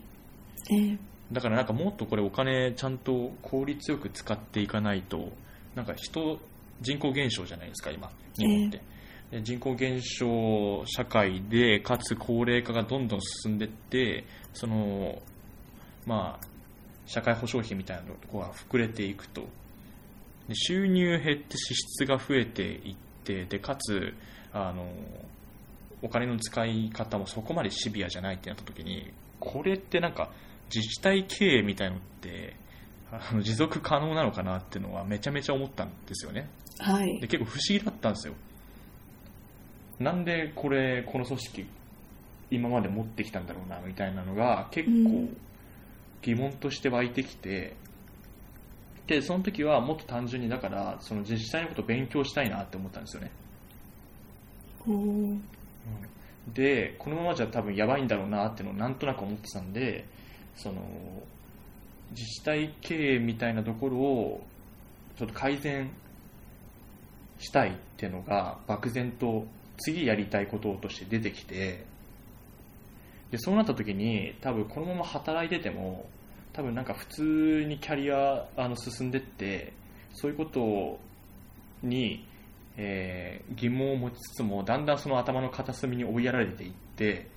[0.72, 0.98] ええ
[1.32, 5.32] だからなんかもっとこれお金ちゃんと効率よく使っていかないと、
[5.76, 6.40] なんか人、
[6.82, 8.78] 人口減少じゃないですか、今、日本って。
[8.78, 8.84] で
[9.32, 15.22] 人口減少社会で、かつ高齢化がどんどん進んでって、その、
[16.06, 16.48] まあ、
[17.06, 19.42] 社会保障費みたいなのが膨れていくと。
[20.48, 24.14] で収入減って支出が増えていって、で、かつ、
[24.52, 24.88] あの、
[26.02, 30.32] お金の使い方もそこまでシビアじゃないってなった時に、これってなんか
[30.74, 32.56] 自治体経営みたいのって、
[33.12, 36.50] あの持続可能なのかなっていうのはめちゃめちゃ思ったんですよね。
[36.80, 37.28] はいで。
[37.28, 38.34] 結構不思議だったんですよ。
[40.00, 41.66] なんでこれ、この組織、
[42.52, 45.38] 今まで持ってきたんだろうな、みたいなのが結構うん
[46.22, 47.76] 疑問として湧いてきて、
[49.08, 53.32] で、その時はもっと単純に、だから、その自治体のことを勉強したいなって思ったんですよね。
[56.54, 60.06] で、このままじゃ多分やばいんだろうなっていうのをなんとなく思ってたんで、
[60.56, 60.82] その、
[62.12, 64.44] 自治体経営みたいなところを
[65.18, 65.92] ちょっと改善
[67.40, 69.46] したいっていうのが漠然と
[69.80, 71.86] 次やりたいこととして出てきて、
[73.32, 76.10] で、そうなった時に多分このまま働いてても、
[76.54, 79.74] 多分なんか普通にキャリアあの進んでって、
[80.14, 81.00] そういうこと
[81.84, 82.26] に、
[82.78, 87.28] えー疑問を持ちつつもだんだんその頭の片隅に追いやられていって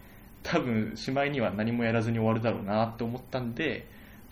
[0.42, 3.87] 多分しまいには何もやらずに終わるだろうなって思ったんで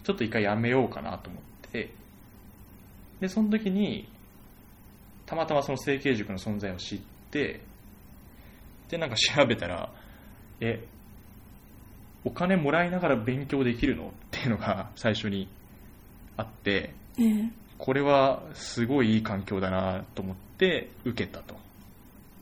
[0.05, 1.91] ちょっと一回やめようかなと思って
[3.21, 4.09] でその時に
[5.27, 6.99] たまたまその整形塾の存在を知っ
[7.31, 7.61] て
[8.91, 9.93] でなんか調べたら
[10.61, 10.85] え
[12.25, 14.09] お金もらいながら勉強できるの？
[14.09, 15.49] っていうのが 最初に
[16.37, 21.55] あってええこれはすごいいい環境だなと思って受けたと。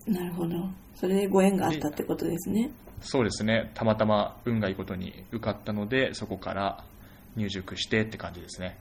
[0.07, 0.69] なるほど。
[0.97, 2.73] それでご縁があったってことですね。
[3.01, 3.71] そうですね。
[3.75, 6.85] たまたま運がいいことに受かったので、そこから
[7.37, 8.79] 入塾してって感じですね。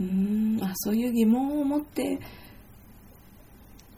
[0.00, 2.18] うーん、あ、そういう疑問を持って、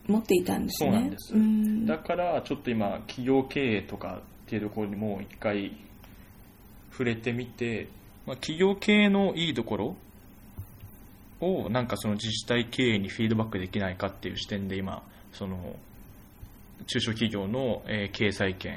[0.07, 0.91] 持っていたんですね。
[0.91, 5.77] そうなんですんだから、ちょっと今、企業経営とかっていうところにも一回
[6.91, 7.89] 触れてみて、
[8.27, 9.97] まあ、企業経営のいいところ
[11.41, 15.03] を、なんかその自治体経営にフィードバックできないかっていう視点で今、
[15.33, 15.77] その、
[16.87, 18.75] 中小企業の、えー経済圏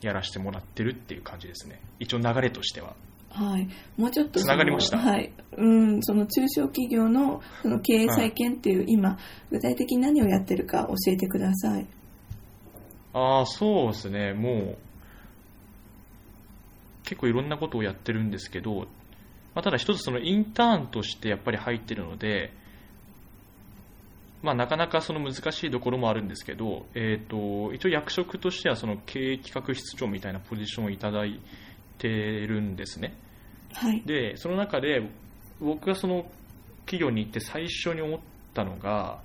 [0.00, 1.80] やらせてもらってるっていう感じですね。
[1.98, 2.94] 一応流れとしては。
[3.30, 4.98] はい、もうちょっとつながりました。
[4.98, 9.18] はい、うん、その中小企業のその経営再建っていう、今
[9.50, 11.86] 具体的に何をやってるか教えてください。
[13.12, 14.78] ああ、そうですね、もう、
[17.04, 18.86] 結構いろんなことをやってるんですけど、
[19.54, 22.52] まあ、ただ一つそのインターンとしてやっぱり入ってるので、
[24.42, 31.40] まあ、なかなかその難しいところもあるんですけど、えー、と一応役職としてはその経営企画室長みたいなポジションをいただい
[31.98, 33.14] てるんですね。
[33.74, 35.02] はい、でその中で
[35.60, 36.26] 僕がその
[36.86, 38.20] 企業に行って最初に思っ
[38.54, 39.20] たのが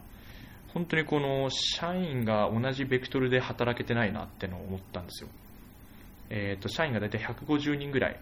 [0.74, 5.30] 本当にこの社員が同じベクトルで働けてないなってのを思ったんですよ、
[6.30, 8.20] えー、と社員が大体150人ぐらい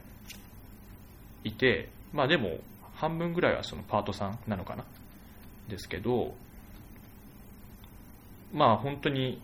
[1.43, 2.59] いてまあでも
[2.95, 4.85] 半分ぐらいはそのパートさんなのかな。
[5.67, 6.33] ですけど
[8.53, 9.41] まあ本当に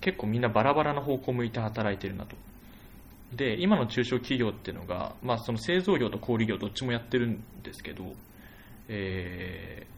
[0.00, 2.36] 結構みんなバラバラな方向を向いて働いてるなと
[3.36, 8.12] で今の中小企業っていうのが、まあ、その製造業と小売業どっちもやってるんですけど、
[8.88, 9.94] えー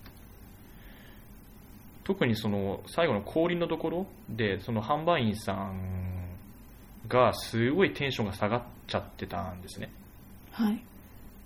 [2.07, 6.37] 特にその最後の小売のところでその販売員さん
[7.09, 9.91] がすごいテンションが下がっちゃってたんですね。
[10.53, 10.80] はい、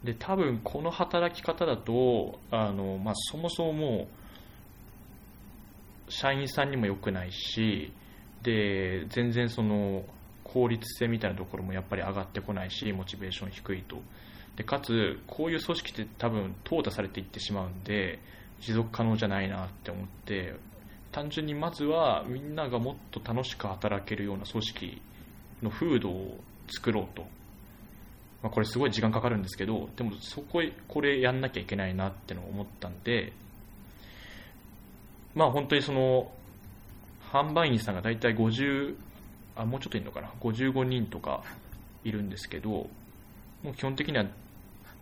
[0.04, 4.08] で多分この働き方だとあの、まあ、そもそもも
[6.08, 7.90] う社員さんにも良くないし
[8.42, 10.04] で全然その
[10.52, 13.96] 効率性みたいなところもやっぱり上がってこないしモチベーション低いと。
[14.56, 18.18] でかつこういう組織って多分淘汰されていってしまうんで
[18.60, 20.54] 持続可能じゃないなって思って
[21.12, 25.00] 単純にまずはみんながもっと楽しく働けるような組織
[25.62, 26.38] の風土を
[26.68, 27.24] 作ろうと。
[28.42, 33.34] まあ、これすごい時間かかるんですけどでもそここれやんなきゃいけないなってのを思ったんで
[35.34, 36.32] まあ本当にその
[37.32, 38.96] 販売員さんが大体50
[39.62, 41.42] あもうちょっといるのかな？55人とか
[42.04, 42.90] いるんですけども
[43.70, 44.24] う基本的には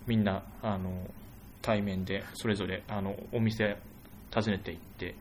[0.06, 0.90] みんなあの
[1.62, 3.76] 対面でそれぞれあのお店
[4.34, 5.14] 訪ねていって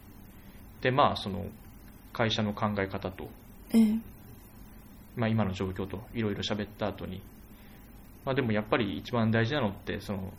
[0.82, 1.46] でまあその
[2.14, 3.30] 会社の考え方と、
[3.74, 4.00] ええ。
[5.16, 7.22] まあ、今の状況といろいろ喋った後に
[8.28, 10.34] まあ、でもやっぱり一番大事なのってその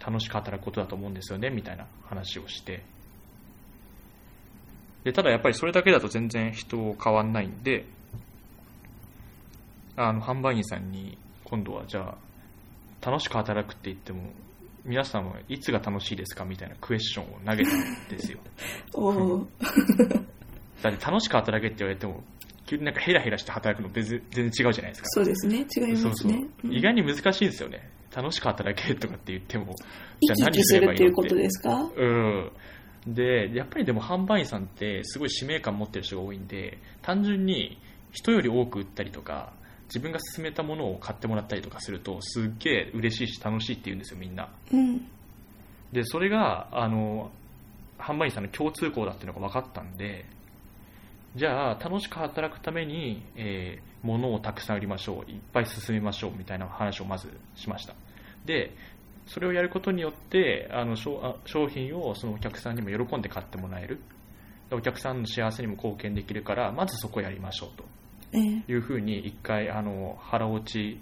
[0.00, 2.82] 楽しく働くことだと思うんですよねみたいな話をして
[5.04, 7.84] でただやっぱりそれだけだと全然人変わんないんで
[9.96, 12.16] あの販売員さんに今度はじゃ
[13.02, 14.22] あ楽しく働くって言っても
[14.84, 18.38] 皆さんはいつが楽しいですかみたいなクエスチョンを投げたんですよ。
[18.94, 19.46] おお、
[20.82, 22.22] だって楽しく働けって言われても
[22.66, 25.08] 急になんかヘラヘラして働くの全然全然違うじゃないですか。
[25.10, 25.96] そうですね、違いますね。
[25.96, 26.32] そうそう。
[26.64, 26.72] うん。
[26.72, 27.88] 意外に難しいですよね。
[28.14, 29.74] 楽しく働けとかって言っても
[30.20, 31.90] 生き生きするっていうことでですか？
[31.96, 32.50] うん
[33.06, 37.78] でやっぱりでも販売員さんってすごい使命感持ってる人が多いんで単純に
[38.12, 39.52] 人より多く売ったりとか
[39.86, 45.06] 自分が勧めたものを買ってもらったりとかするとすっげえ嬉しいし楽しいって言うんですよみんなうん。
[45.92, 47.30] でそれがあの
[47.98, 50.24] 販売員さんの共通項だっていうのが分かったんで
[51.34, 57.94] じゃあ楽しく働くために、えー物をたくさん売りましょういっぱい進めましょうみたいな話をまずしました
[58.44, 58.72] で
[59.32, 63.98] それをやることによってあの商あ商品をそのお客さんにも喜んで買ってもらえる。
[64.68, 67.84] でお客さんの幸せにも貢献できるからまずそこをやりましょうと。
[68.32, 68.62] ええ。
[68.70, 71.00] いうふうに一回あの腹落ち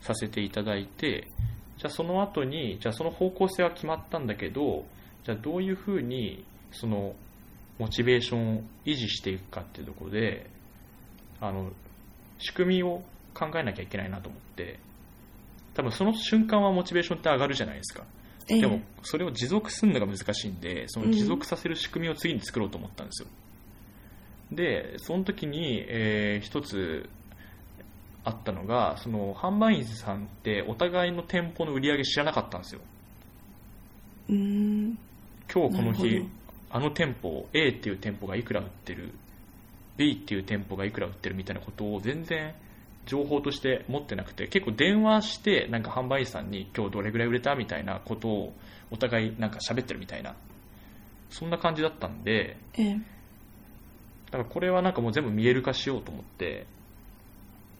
[0.00, 1.28] させていただいて
[1.78, 4.84] じゃあその後にじゃあその方向性は決まったんだけど
[5.22, 7.14] じゃあどういうふうにその
[7.78, 10.50] モチベーションを維持していくかっていうところで
[11.40, 11.70] あの
[12.38, 13.02] 仕組みを
[13.34, 14.80] 考えなきゃいけないなと思って
[15.74, 18.04] 多分その瞬間はモチベーションって上がるじゃないですか。
[18.48, 18.60] ええ。
[18.60, 23.28] でもそれを持続するのが難しいんでその持続させる仕組みを次に作ろうと思ったんですよ、
[24.50, 27.08] でその時に、えー一つ
[28.24, 32.80] あったのがその販売員さんってお互いの店舗の売り上げ知らなかったんですよ。
[34.28, 34.98] うーん。
[35.52, 36.24] 今日この日
[36.70, 39.12] あの店舗 A っていう店舗がいくら売ってる
[39.96, 42.54] B っていう店舗がいくら売ってるみたいなことを全然
[43.06, 48.52] 情報として持ってなくて結構電話してなんか販売員さんに今日どれぐらい売れたみたいなことを
[48.90, 50.34] お互いなんか喋ってるみたいな
[51.30, 52.94] そんな感じだったんでええ。
[54.26, 56.66] だからこれはなんかもう全部見える化しようと思って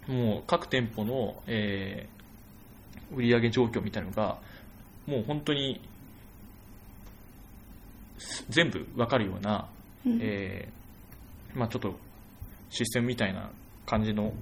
[0.08, 2.22] もう各店舗の、えー
[3.14, 4.38] 売上状況みたいなのが
[5.06, 5.80] もう本当に
[8.18, 9.68] す全部わかるような、
[10.06, 10.18] うん。
[10.20, 11.94] えーまあ、ちょっと
[12.70, 13.50] システムみたいな
[13.84, 14.32] 感じの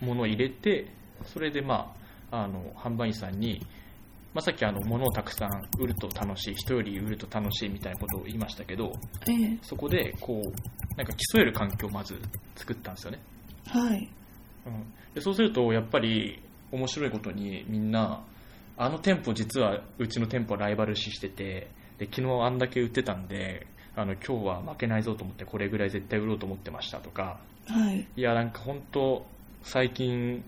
[0.00, 0.86] ものを入れて
[1.24, 1.94] それで、ま
[2.30, 3.60] あ、あの販売員さんに、
[4.34, 8.92] まあ、さっきあの物をたくさん売ると楽しい人より売ると楽しいみたいなことを言いましたけど
[9.28, 12.20] ええそこでこうなんか競える環境をまず
[12.56, 13.20] 作ったんですよね、
[13.66, 14.08] はい。
[14.66, 16.42] うん、でそうするとやっぱり
[16.72, 18.22] 面白いことにみんな
[18.76, 21.68] あの店舗実はうちの店舗ライバル視してて
[21.98, 28.06] で昨日あんだけ売ってたんであの今日は負けないぞと思ってこれぐらい絶対売ろうと思ってましたとかはい。
[28.16, 29.26] いやなんか本当
[29.62, 30.44] 最近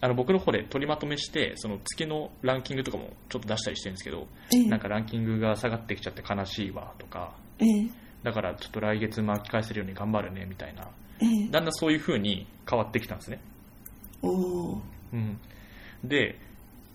[0.00, 4.68] あの僕の方で取りまとめしてその月のランキングとかもちょっと出したりしてるんですけどええ。
[4.68, 7.88] なんかランキングが下がってきちゃって悲しいわとかええ。
[8.24, 10.88] だからちょっと来月巻き返せるように頑張るねみたいな
[11.20, 11.48] ええ。
[11.50, 13.40] だんだんそういう風に変わってきたんですね。
[15.12, 15.38] うん、
[16.02, 16.38] で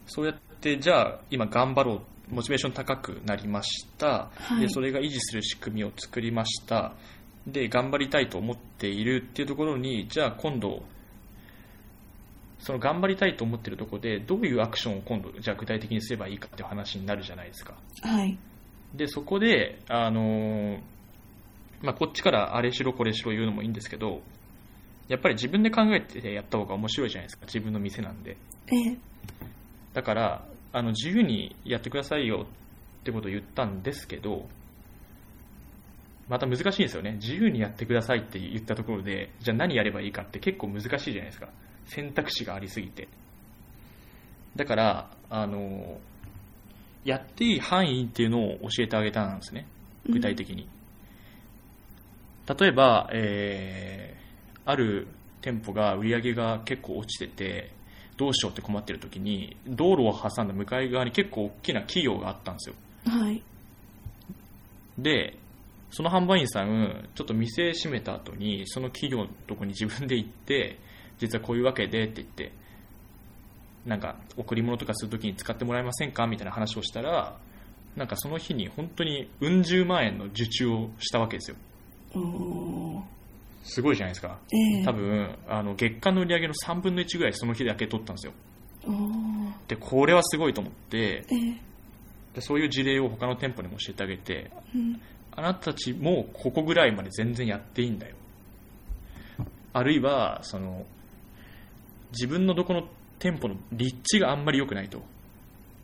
[0.05, 4.61] そうやってじゃあ今頑張ろうモチベーション高くなりました、はい。
[4.61, 6.93] でそれが維持する仕組みを作りました
[7.47, 10.83] で頑張りたいと思っているっていうところにじゃあ今度
[12.59, 17.75] その頑張りたいと思っているところでどういうアクションを今度じゃあ具体的にすればいいかっていう話になるじゃないですか。
[18.01, 18.37] はい。
[18.93, 20.79] でそこで、あのー
[21.81, 24.21] まあ、こっちからあれしろこれしろ言うのもいいんですけど
[25.07, 28.35] やっぱり自分で考えてやった方が面白いじゃないですか自分の店なんで。
[28.67, 28.97] ええ。
[29.93, 32.45] だからあの自由にやってくださいよ
[33.01, 34.45] ってことを言ったんですけど
[36.29, 37.13] また難しいんですよね。
[37.13, 41.49] 自由にやってくださいって言ったところでじゃあ何やればいいかって結構難しいじゃないですか。
[41.85, 43.07] 選択肢がありすぎて。
[44.55, 45.99] だからあの
[47.05, 49.67] やっていい範囲っていうのを教えてあげたんですね。
[50.09, 50.67] 具体的に、
[52.47, 54.17] 例えば、えー
[54.67, 55.07] ある
[55.41, 57.71] 店舗が売り上げが結構落ちてて
[58.17, 62.75] どうしようって困ってる時に道路を挟んだ向かい側に結構大きな企業があったんですよ。
[63.05, 63.41] はい。
[64.97, 65.37] で
[65.91, 70.77] その販売員さんちょっと店閉めた後にその企業のとこに自分で行って
[71.17, 72.51] 実はこういうわけでって言って
[73.85, 77.37] なんか贈り物とかするときに使ってもらえませんかみたいな話をしたら
[77.95, 81.57] なんかその日に本当にうん十万円の受注をしたわけですよ。
[83.63, 84.37] すごいじゃないですか。
[84.53, 84.85] ええ。
[84.85, 88.33] 多分あの月間の売り上げの3分の1ぐらいその日だけ取ったんですよ。
[89.67, 91.61] でこれはすごいと思ってええ。
[92.35, 95.01] でそういう事例を他の店舗にも教えてあげてうん
[95.37, 98.15] あなたたちもここぐらいまで全然やっていいんだよ。
[99.71, 100.85] あるいはその
[102.11, 102.87] 自分のどこの
[103.19, 105.01] 店舗の立地があんまり良くないと。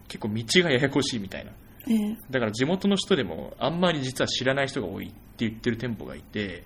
[0.07, 1.51] 結構道がややこしいみたいな。
[1.87, 2.17] ええ。
[2.31, 5.15] だから地元の人でもあんまり実は知らない人が多いって
[5.47, 6.63] 言ってる店舗がいて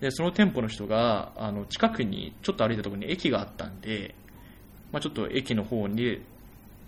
[0.00, 4.14] でその店舗の人があの近くにちょっと歩いたところに駅があったんで、
[4.92, 6.22] まあ、ちょっと駅の方に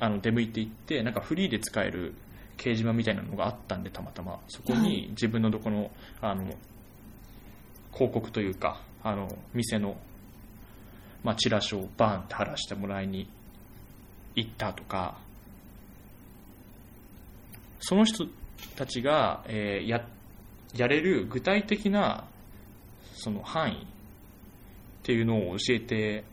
[0.01, 2.15] あの出向いていってなんかフリーで使える
[2.63, 5.91] 掲示板みたいなのがあったんでたまたまそこはいに自分のどこの
[6.21, 6.45] あの
[7.93, 9.97] 広告というかあの店の、
[11.25, 13.29] まあ、チラシをバーンって貼らしてもらいに
[14.37, 15.19] 行ったとか
[17.81, 18.27] その人
[18.77, 20.07] たちが、えーや
[20.75, 22.25] やれる具体的な
[23.15, 23.87] その範囲っ
[25.03, 26.25] ていうのを教えて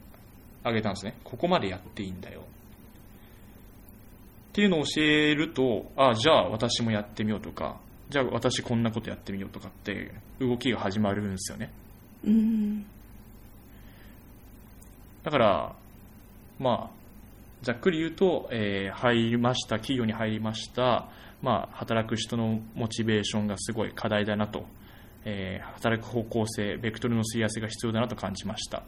[0.64, 1.18] あげたんですね。
[1.24, 2.44] ここまでやっていいんだよ。
[4.50, 7.80] っていうのを教えると、あじゃあ私もやってみようとか、
[8.10, 11.72] じゃあ私こんなことやってみようとかって動きが始まるんですよね。
[12.24, 12.86] うん
[15.24, 15.76] だから、
[16.58, 17.00] まあ、
[17.62, 21.10] ざっくり言うと、えー入りました、企業に入りました、
[21.42, 24.66] まあ、働く人のモチベーションがすごい課題だなと、
[25.26, 28.84] えー働く方向性、ベクトルのすり合わせが必要だなと感じました。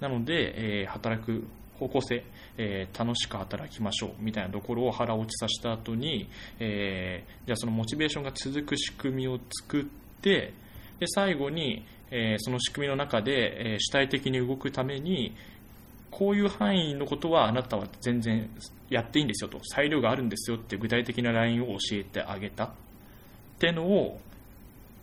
[0.00, 1.44] なので、えー働く
[1.82, 2.24] 方向性、
[2.58, 6.28] えー楽しく働きましょうみたいなところを腹落ちさせた後に、
[6.60, 10.52] えーじゃあそのモチベーションが続く仕組みを作って、
[11.00, 15.34] で最後に、えーその仕組みの中で、え主体的に動くために、
[16.10, 18.48] こういう範囲のことはあなたは全然
[18.90, 22.70] やっていいんですよと、裁量があるんですよって具体的なラインを教えてあげたっ
[23.58, 24.20] ていうのを、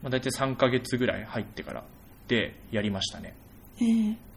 [0.04, 1.84] まあ、大体3ヶ月ぐらい入ってから
[2.28, 3.34] でやりましたね。
[3.82, 4.29] ええ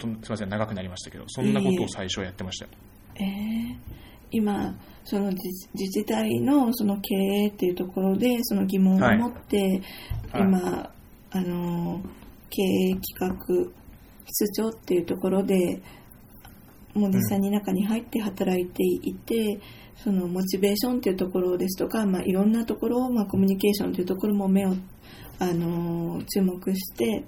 [0.00, 2.70] ちょっとすみません、長くなりましたけど、そんなことを最初はやってましたよ。
[3.16, 4.74] ええ今
[5.04, 9.82] その自自治体のその経営っていうところでその疑問を持って、はい
[10.34, 10.90] 今
[11.30, 12.00] あの
[12.50, 13.70] 経営企画
[14.26, 15.80] 室長っていうところで
[16.94, 19.60] もう実際に中に入って働いていて、
[19.96, 24.74] そのモチベーションっていうところですとか、まあ、いろんなところを、まあ、コミュニケーションというところも目を
[25.40, 27.24] あの注目して、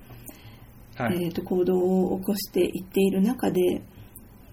[0.97, 1.25] はい。
[1.25, 3.83] えー、と行動を起こしていっている中で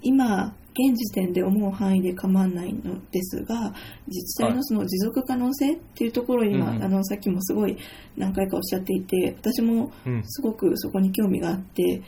[0.02, 3.74] 今現時点で思う範囲で構わないのですが
[4.08, 7.78] 自治体のその持続可能性っていうところを今、うんうんあのさっきもすごい
[8.18, 10.24] 何回かおっしゃっていて私もうん。
[10.26, 12.02] すごくそこに興味があって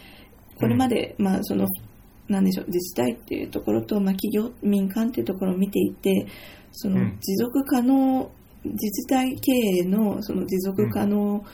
[0.58, 1.68] これまで、まあその
[2.28, 6.26] なんでしょう自治体っていうところと、まあ、企業民間っていうところを見ていて
[6.72, 8.30] そのうん持続可能
[8.64, 11.46] 自治体経営のその持続可能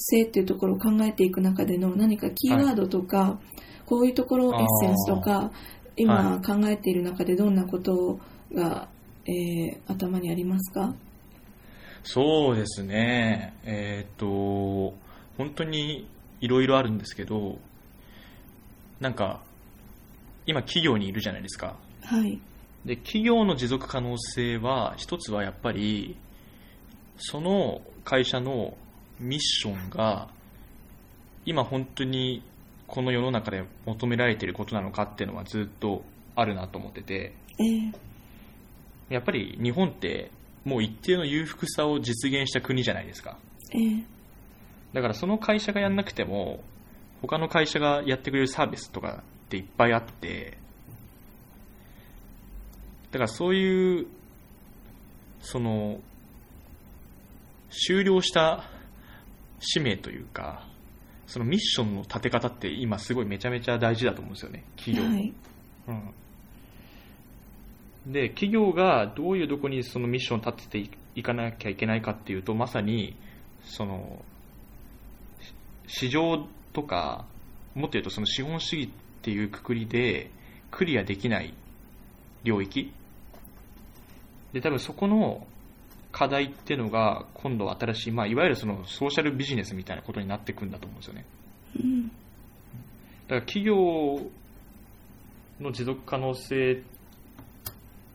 [0.00, 3.38] 性っていうところを考えていく中での何かキーワードとか、
[3.86, 5.52] こういうところをエッセンスとか、
[5.96, 8.18] 今は考えている中でどんなこと
[8.54, 8.88] が、
[9.26, 10.94] えー頭にありますか？
[12.02, 13.54] そうですね。
[13.64, 14.96] えーっと、
[15.36, 16.08] 本当に
[16.40, 17.58] いろいろあるんですけど、
[18.98, 19.42] なんか、
[20.46, 21.76] 今企業にいるじゃないですか。
[22.02, 22.40] はい。
[22.86, 26.16] で、企業の持続可能性は、一つはやっぱり、
[27.18, 28.74] その会社の
[29.20, 30.28] ミッションが、
[31.44, 32.42] 今本当に
[32.86, 36.02] この世の中で求められていることなのかっていうのはずっと
[36.34, 37.96] あるなと思ってて、えー
[39.10, 40.30] やっぱり日本って
[40.64, 43.38] もう一定の裕福さを実現した国じゃないですか。
[43.72, 44.04] えー
[44.92, 46.60] だからその会社がやんなくても、
[47.22, 50.58] 他の会社がやってくれるサービスとかっていっぱいあって、
[53.12, 54.06] だからそういう、
[55.40, 56.00] その、
[57.70, 58.64] 終了した
[59.60, 60.66] 使命というか、
[61.26, 65.08] そのミッションの立て方って今すごいめちゃめちゃ大事だと思うんですよね、企業。
[65.08, 65.32] はい。
[68.06, 73.16] うん、で企業がどういうどこにそのミッションを立てていいかなきゃいけないかっていうとまさに
[73.62, 74.22] その
[75.86, 77.26] し市場とか
[77.74, 78.90] もっと言うとその資本主義っ
[79.22, 80.30] ていうくくりで
[80.70, 81.54] クリアできない
[82.44, 82.92] 領域
[84.52, 85.46] で多分そこの
[86.12, 91.24] 課題っていうのが今度は新しい、まあ、いわゆるそのソーシャルビジネスみたいなことになっていくんだと思うんですよね
[91.76, 92.08] うん。
[92.08, 93.74] だから企業
[95.60, 96.82] の持続可能性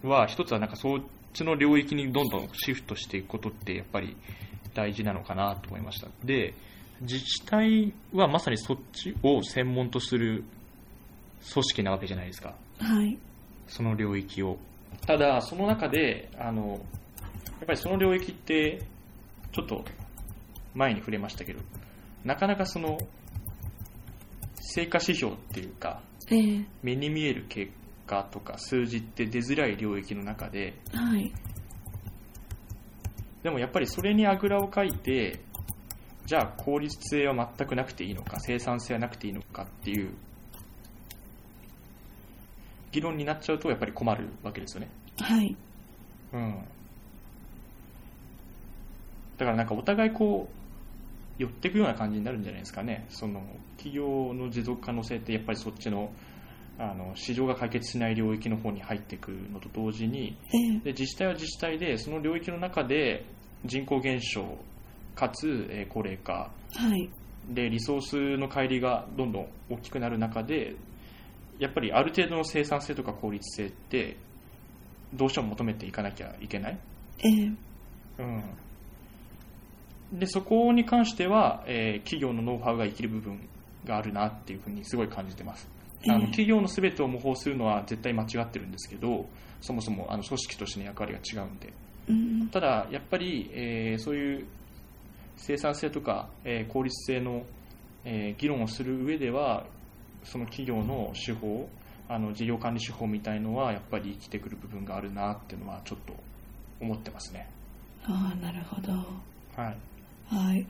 [0.03, 1.01] は一つはなんかそっ
[1.33, 4.17] ちの領域にどんどんシフトしていくことってやっぱり
[4.73, 6.53] 大事なのかなと思いましたで
[7.01, 10.43] 自治体はまさにそっちを専門とする
[11.53, 13.17] 組織なわけじゃないですかはい。
[13.67, 14.57] その領域を
[15.05, 16.79] ただその中であの
[17.65, 18.81] ぱりその領域って
[19.51, 19.83] ちょっと
[20.73, 21.61] 前に触れましたけど
[22.23, 22.97] なかなかその
[24.55, 27.71] 成果指標っていうかえー目に見える結
[28.07, 31.31] 果とか数字って出づらい領域の中ではい。
[33.43, 35.39] でもやっぱりそれにあぐらをかいて
[36.25, 40.09] じゃあ効率性は全くなくていいのか生産性はなくていいのかっていう
[42.91, 44.89] 議論になっちゃうとやっぱり困るわけですよね
[45.19, 45.55] はい。
[46.33, 46.55] うん
[49.37, 53.05] だからなんかお互いこう寄っていくような感じになるんじゃないですかね。
[53.09, 53.41] その
[53.77, 56.11] 企業の持続可能性ってやっぱりそっちの
[56.77, 63.25] あの市場が解決しない領域の方に入ってくるのと同時にえーで自治体は自治体でその領域の中で
[63.63, 64.57] 人口減少
[65.15, 67.09] かつ、えー高齢化はい。
[67.49, 70.75] でリソースの乖離がどんどん大きくなる中で
[71.59, 74.17] やっぱりある程度の生産性とか効率性って
[75.13, 76.79] どうしても求めていかなきゃいけない、
[77.19, 77.55] えー
[78.19, 78.43] うん、
[80.13, 83.39] でそこに関しては、えー企業のノウハウが生きる部分
[83.85, 85.67] があるなっていうふうにすごい感じてます。
[86.07, 89.25] あのえー企業の全てを模倣するのは絶対間違ってるんですけど
[89.61, 91.73] そもそもあの組織としての役割が違うんで。
[92.09, 92.47] うん。
[92.49, 94.47] ただやっぱり、えーそういう
[95.37, 97.43] 生産性とか、えー効率性の、
[98.05, 99.65] えー議論をする上では
[100.23, 101.67] その企業の手法
[102.07, 106.13] あの事業管理手法みたいのはやっぱり生きてくる部分があるなっていうのはちょっと
[106.79, 107.49] 思ってますね。
[108.05, 108.91] ああ、なるほど。
[109.55, 109.77] はい
[110.27, 110.67] はい。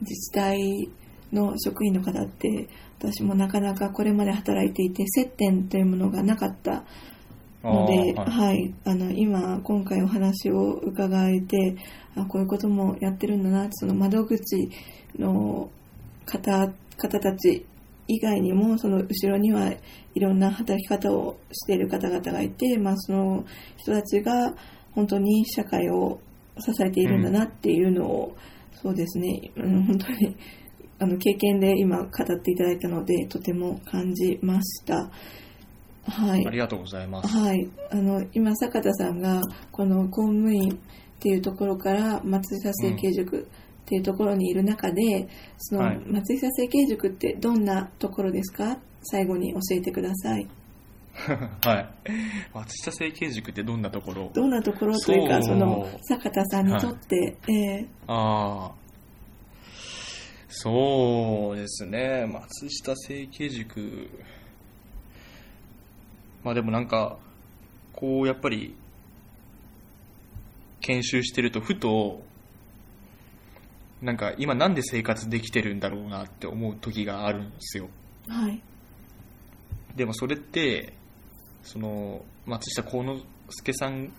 [0.00, 0.88] 自治体
[1.32, 6.84] の職員の方って、私もなかなかこれまで働いていて、接点というものがなかった
[7.62, 11.76] ので、あーはい、あの、今、今回お話を伺えて、
[12.16, 14.68] あこういうこともやってるんだな、その窓口
[15.18, 15.70] の
[16.24, 17.64] 方、方たち
[18.08, 19.70] 以外にも、その後ろには
[20.14, 23.44] いろんな働き方をしている方々がいて、まあ、その
[23.76, 24.54] 人たちが
[24.94, 26.20] 本当に社会を
[26.60, 28.36] 支えているんだなっていうのを、
[28.72, 30.36] そうですね、うん、本当に
[31.00, 35.10] あの経験で今語っていただいたので、とても感じました。
[36.04, 36.50] はいあ。
[36.50, 40.76] りがとうございますはい、あの今、坂田さんがこの公務員っ
[41.20, 43.44] ていうところから松下整形塾っ
[43.84, 45.28] ていうところにいる中で、
[45.58, 48.78] そのはい松下整形塾ってどんなところですか？
[49.02, 50.46] 最後に教えてください。
[51.64, 51.88] はい。
[52.54, 54.30] 松下整形塾ってどんなところ？
[54.34, 58.74] どんなところというか、その坂田さんにとって、えああ
[60.48, 62.26] そうですね。
[62.26, 64.08] 松下整形塾。
[66.44, 67.18] まあでもなんか
[67.92, 68.74] こうやっぱり
[70.80, 72.22] 研修してるとふと
[74.00, 77.88] なんか今なんで生活できてるんだろうなって思う時があるんですよ。
[78.28, 78.62] ーはい、
[79.96, 80.94] でもそれって
[81.68, 84.10] その松下幸之助さん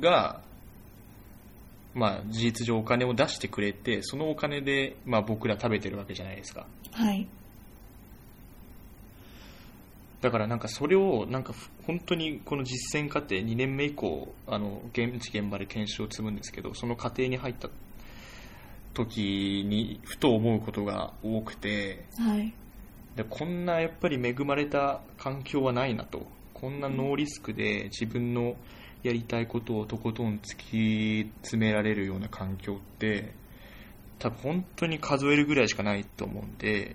[0.00, 0.40] が
[1.94, 6.66] まあ事実上お金を出してくれてそのお金でまあ僕ら食べてるわけじゃないですか。
[6.92, 7.28] はい、
[10.22, 17.68] だからなんかそれをなんかふ本当にこの実践過程2年目以降あの現地現場で研修を積むんですけどその過程に入った
[18.94, 22.54] 時にふと思うことが多くてはい。
[23.14, 26.26] でこんなやっぱり恵まれた環境はないなと
[26.62, 28.54] こんなノーリスクで自分の
[29.02, 33.32] やりたいことをとことん突き詰められるような環境って
[34.20, 36.94] 多分本当に数えるぐらいしかないと思うんで、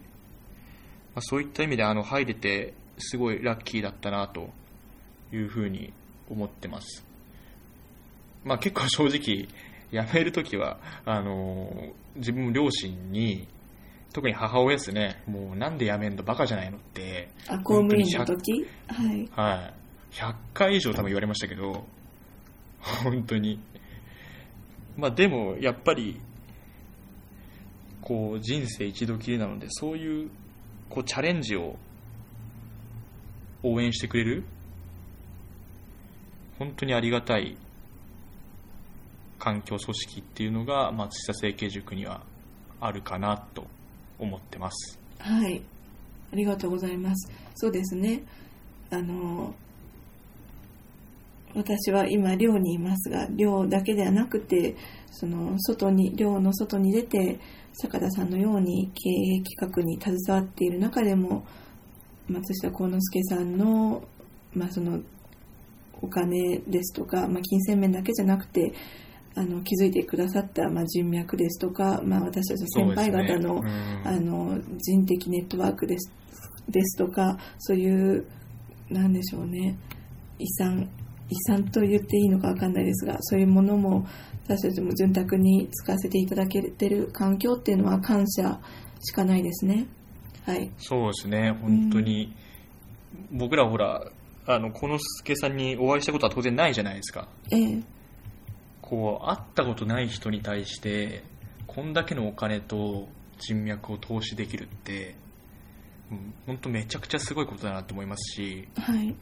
[1.13, 4.51] まあ、そういった意味であの入れてすごいラッキーだったなと
[5.33, 5.91] いうふうに
[6.29, 7.03] 思ってます。
[8.45, 9.19] まあ、結構正直
[9.91, 13.49] 辞めるときはあの自分も両親に
[14.17, 15.21] 特に母親ですね。
[15.27, 16.23] もうなんで辞めんの？
[16.23, 16.77] バカじゃないの？
[16.77, 17.29] って。
[17.47, 18.65] あ、公務員の時？
[18.87, 19.29] はい。
[19.31, 19.71] は
[20.11, 20.15] い。
[20.15, 21.85] 100回以上多分言われましたけど、
[22.81, 23.59] 本当に。
[24.97, 26.19] まあでも、やっぱり、
[28.01, 30.31] こう、人生一度きりなので、そういう、
[30.89, 31.77] こう、チャレンジを
[33.61, 34.45] 応援してくれる、
[36.57, 37.55] 本当にありがたい
[39.37, 42.23] 環境組織っていうのが、松下整形塾には
[42.81, 43.67] あるかなと
[44.19, 44.99] 思ってます。
[45.19, 45.61] はい。
[46.31, 47.31] ありがとうございます。
[47.55, 48.23] そうですね。
[48.89, 49.53] あの、
[51.55, 54.75] 私は今寮にいますが、寮だけではなくて、
[55.11, 57.39] その外に、寮の外に出て、
[57.73, 61.45] 坂田さんのように経営企画に携わっている中でも、
[62.27, 64.03] 松下幸之助さんの、
[64.53, 64.99] まあその、
[66.01, 68.73] お金ですとか、まあ、金銭面だけじゃなくて、
[69.37, 73.71] あの気づいてくださった、まあ、人脈ですとか、まあ、私たち先輩方の,、ね。
[74.03, 74.07] うん。
[74.07, 76.11] あの人的ネットワークです
[76.67, 78.25] ですとかそういう
[78.89, 79.77] なんでしょうね。
[80.39, 80.89] 遺産
[81.29, 84.07] 遺産と言っていいのか分かんないですがそういうものも
[84.47, 88.59] 私たちも潤沢に使わせていただけてる環境っていうのは感謝
[89.01, 89.87] しかないですね。
[90.45, 92.33] はい、そうですね、本当に、
[93.33, 94.09] 僕らほら、
[94.45, 97.27] あの、このすけさんにお会いしたことは当然ないじゃないですか。
[97.51, 97.83] ええ
[98.87, 101.21] こう、会ったことない人に対して、
[101.67, 105.15] こんだけのお金と人脈を投資できるって、
[106.09, 109.13] うん本当めちゃくちゃすごいことだなと思いますし、はい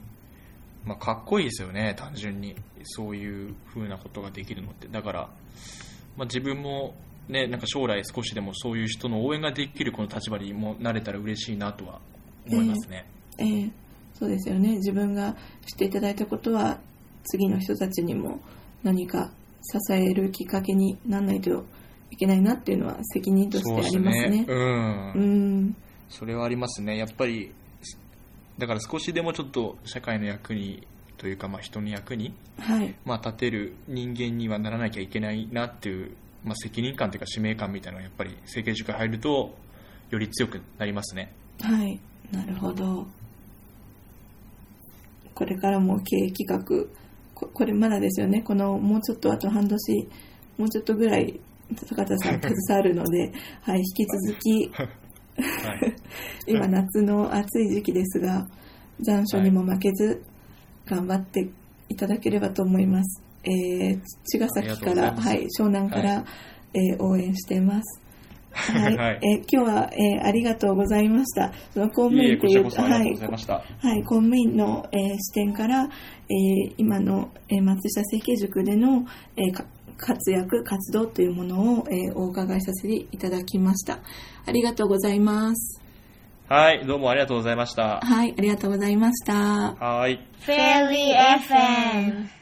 [0.86, 2.55] まあ、かっこいいですよね、単純に。
[2.84, 4.88] そういう風なことができるのって。
[4.88, 5.30] だから、
[6.16, 6.93] まあ、自分も、
[7.28, 11.99] ね、なんか将来少しでもそういう人の応援ができるこの立場にもなれたら嬉しいなとは
[12.47, 13.07] 思いますね。
[13.39, 13.72] ええ
[14.13, 15.36] そうですよね自分が
[15.66, 16.80] 知っていただいたことは
[17.24, 18.39] 次の人たちにも
[18.82, 19.32] 何か
[19.72, 21.66] 支えるきっかけにならないと
[22.11, 24.45] いけないなっていうのは責任としてありますね。
[24.47, 25.11] うん。
[25.13, 25.76] うん
[26.09, 26.97] それはありますね。
[26.97, 27.51] やっぱり、
[28.57, 30.88] だから少しでもちょっと社会の役に、
[31.18, 36.11] というかまあ人の役に、はいまあ、立てる人間にはならなきゃいけないなっていう、
[36.43, 39.55] まあ、責任感というか使命感みたいなのがやっぱり整形塾に入ると
[40.09, 41.34] より強くなりますね。
[41.61, 41.99] はい
[42.32, 43.07] なるほど
[45.34, 47.05] これからも経営企画
[47.46, 48.41] ここれまだですよね。
[48.41, 50.08] このもうちょっとあと半年
[50.58, 51.39] もうちょっとぐらい
[51.88, 53.32] 坂田さん 携わるので、
[53.62, 54.89] はい、引き続きはい。
[56.48, 58.48] 今夏の暑い時期ですが
[59.02, 60.24] 残暑にも負けず
[60.86, 61.50] 頑張って
[61.89, 66.26] いただければと思います、えー茅ヶ崎からはい、湘南から、は
[66.74, 68.05] えー応援しています
[68.56, 72.64] はい、はいえー今日は、えーありがとうございましたその公務員といういは
[73.30, 73.56] ました。
[73.56, 79.51] い、はい、公務員の、えー視点から、えー今の、えー松下整形塾での、え
[79.97, 83.99] 活躍活動というものを、えーお伺いさせていただきました
[84.45, 85.82] ありがとうございます
[86.47, 88.01] はい、どうもありがとうございました。
[88.01, 89.34] はい、ありがとうございました。
[89.74, 90.20] はい。
[90.45, 92.35] Fairy FM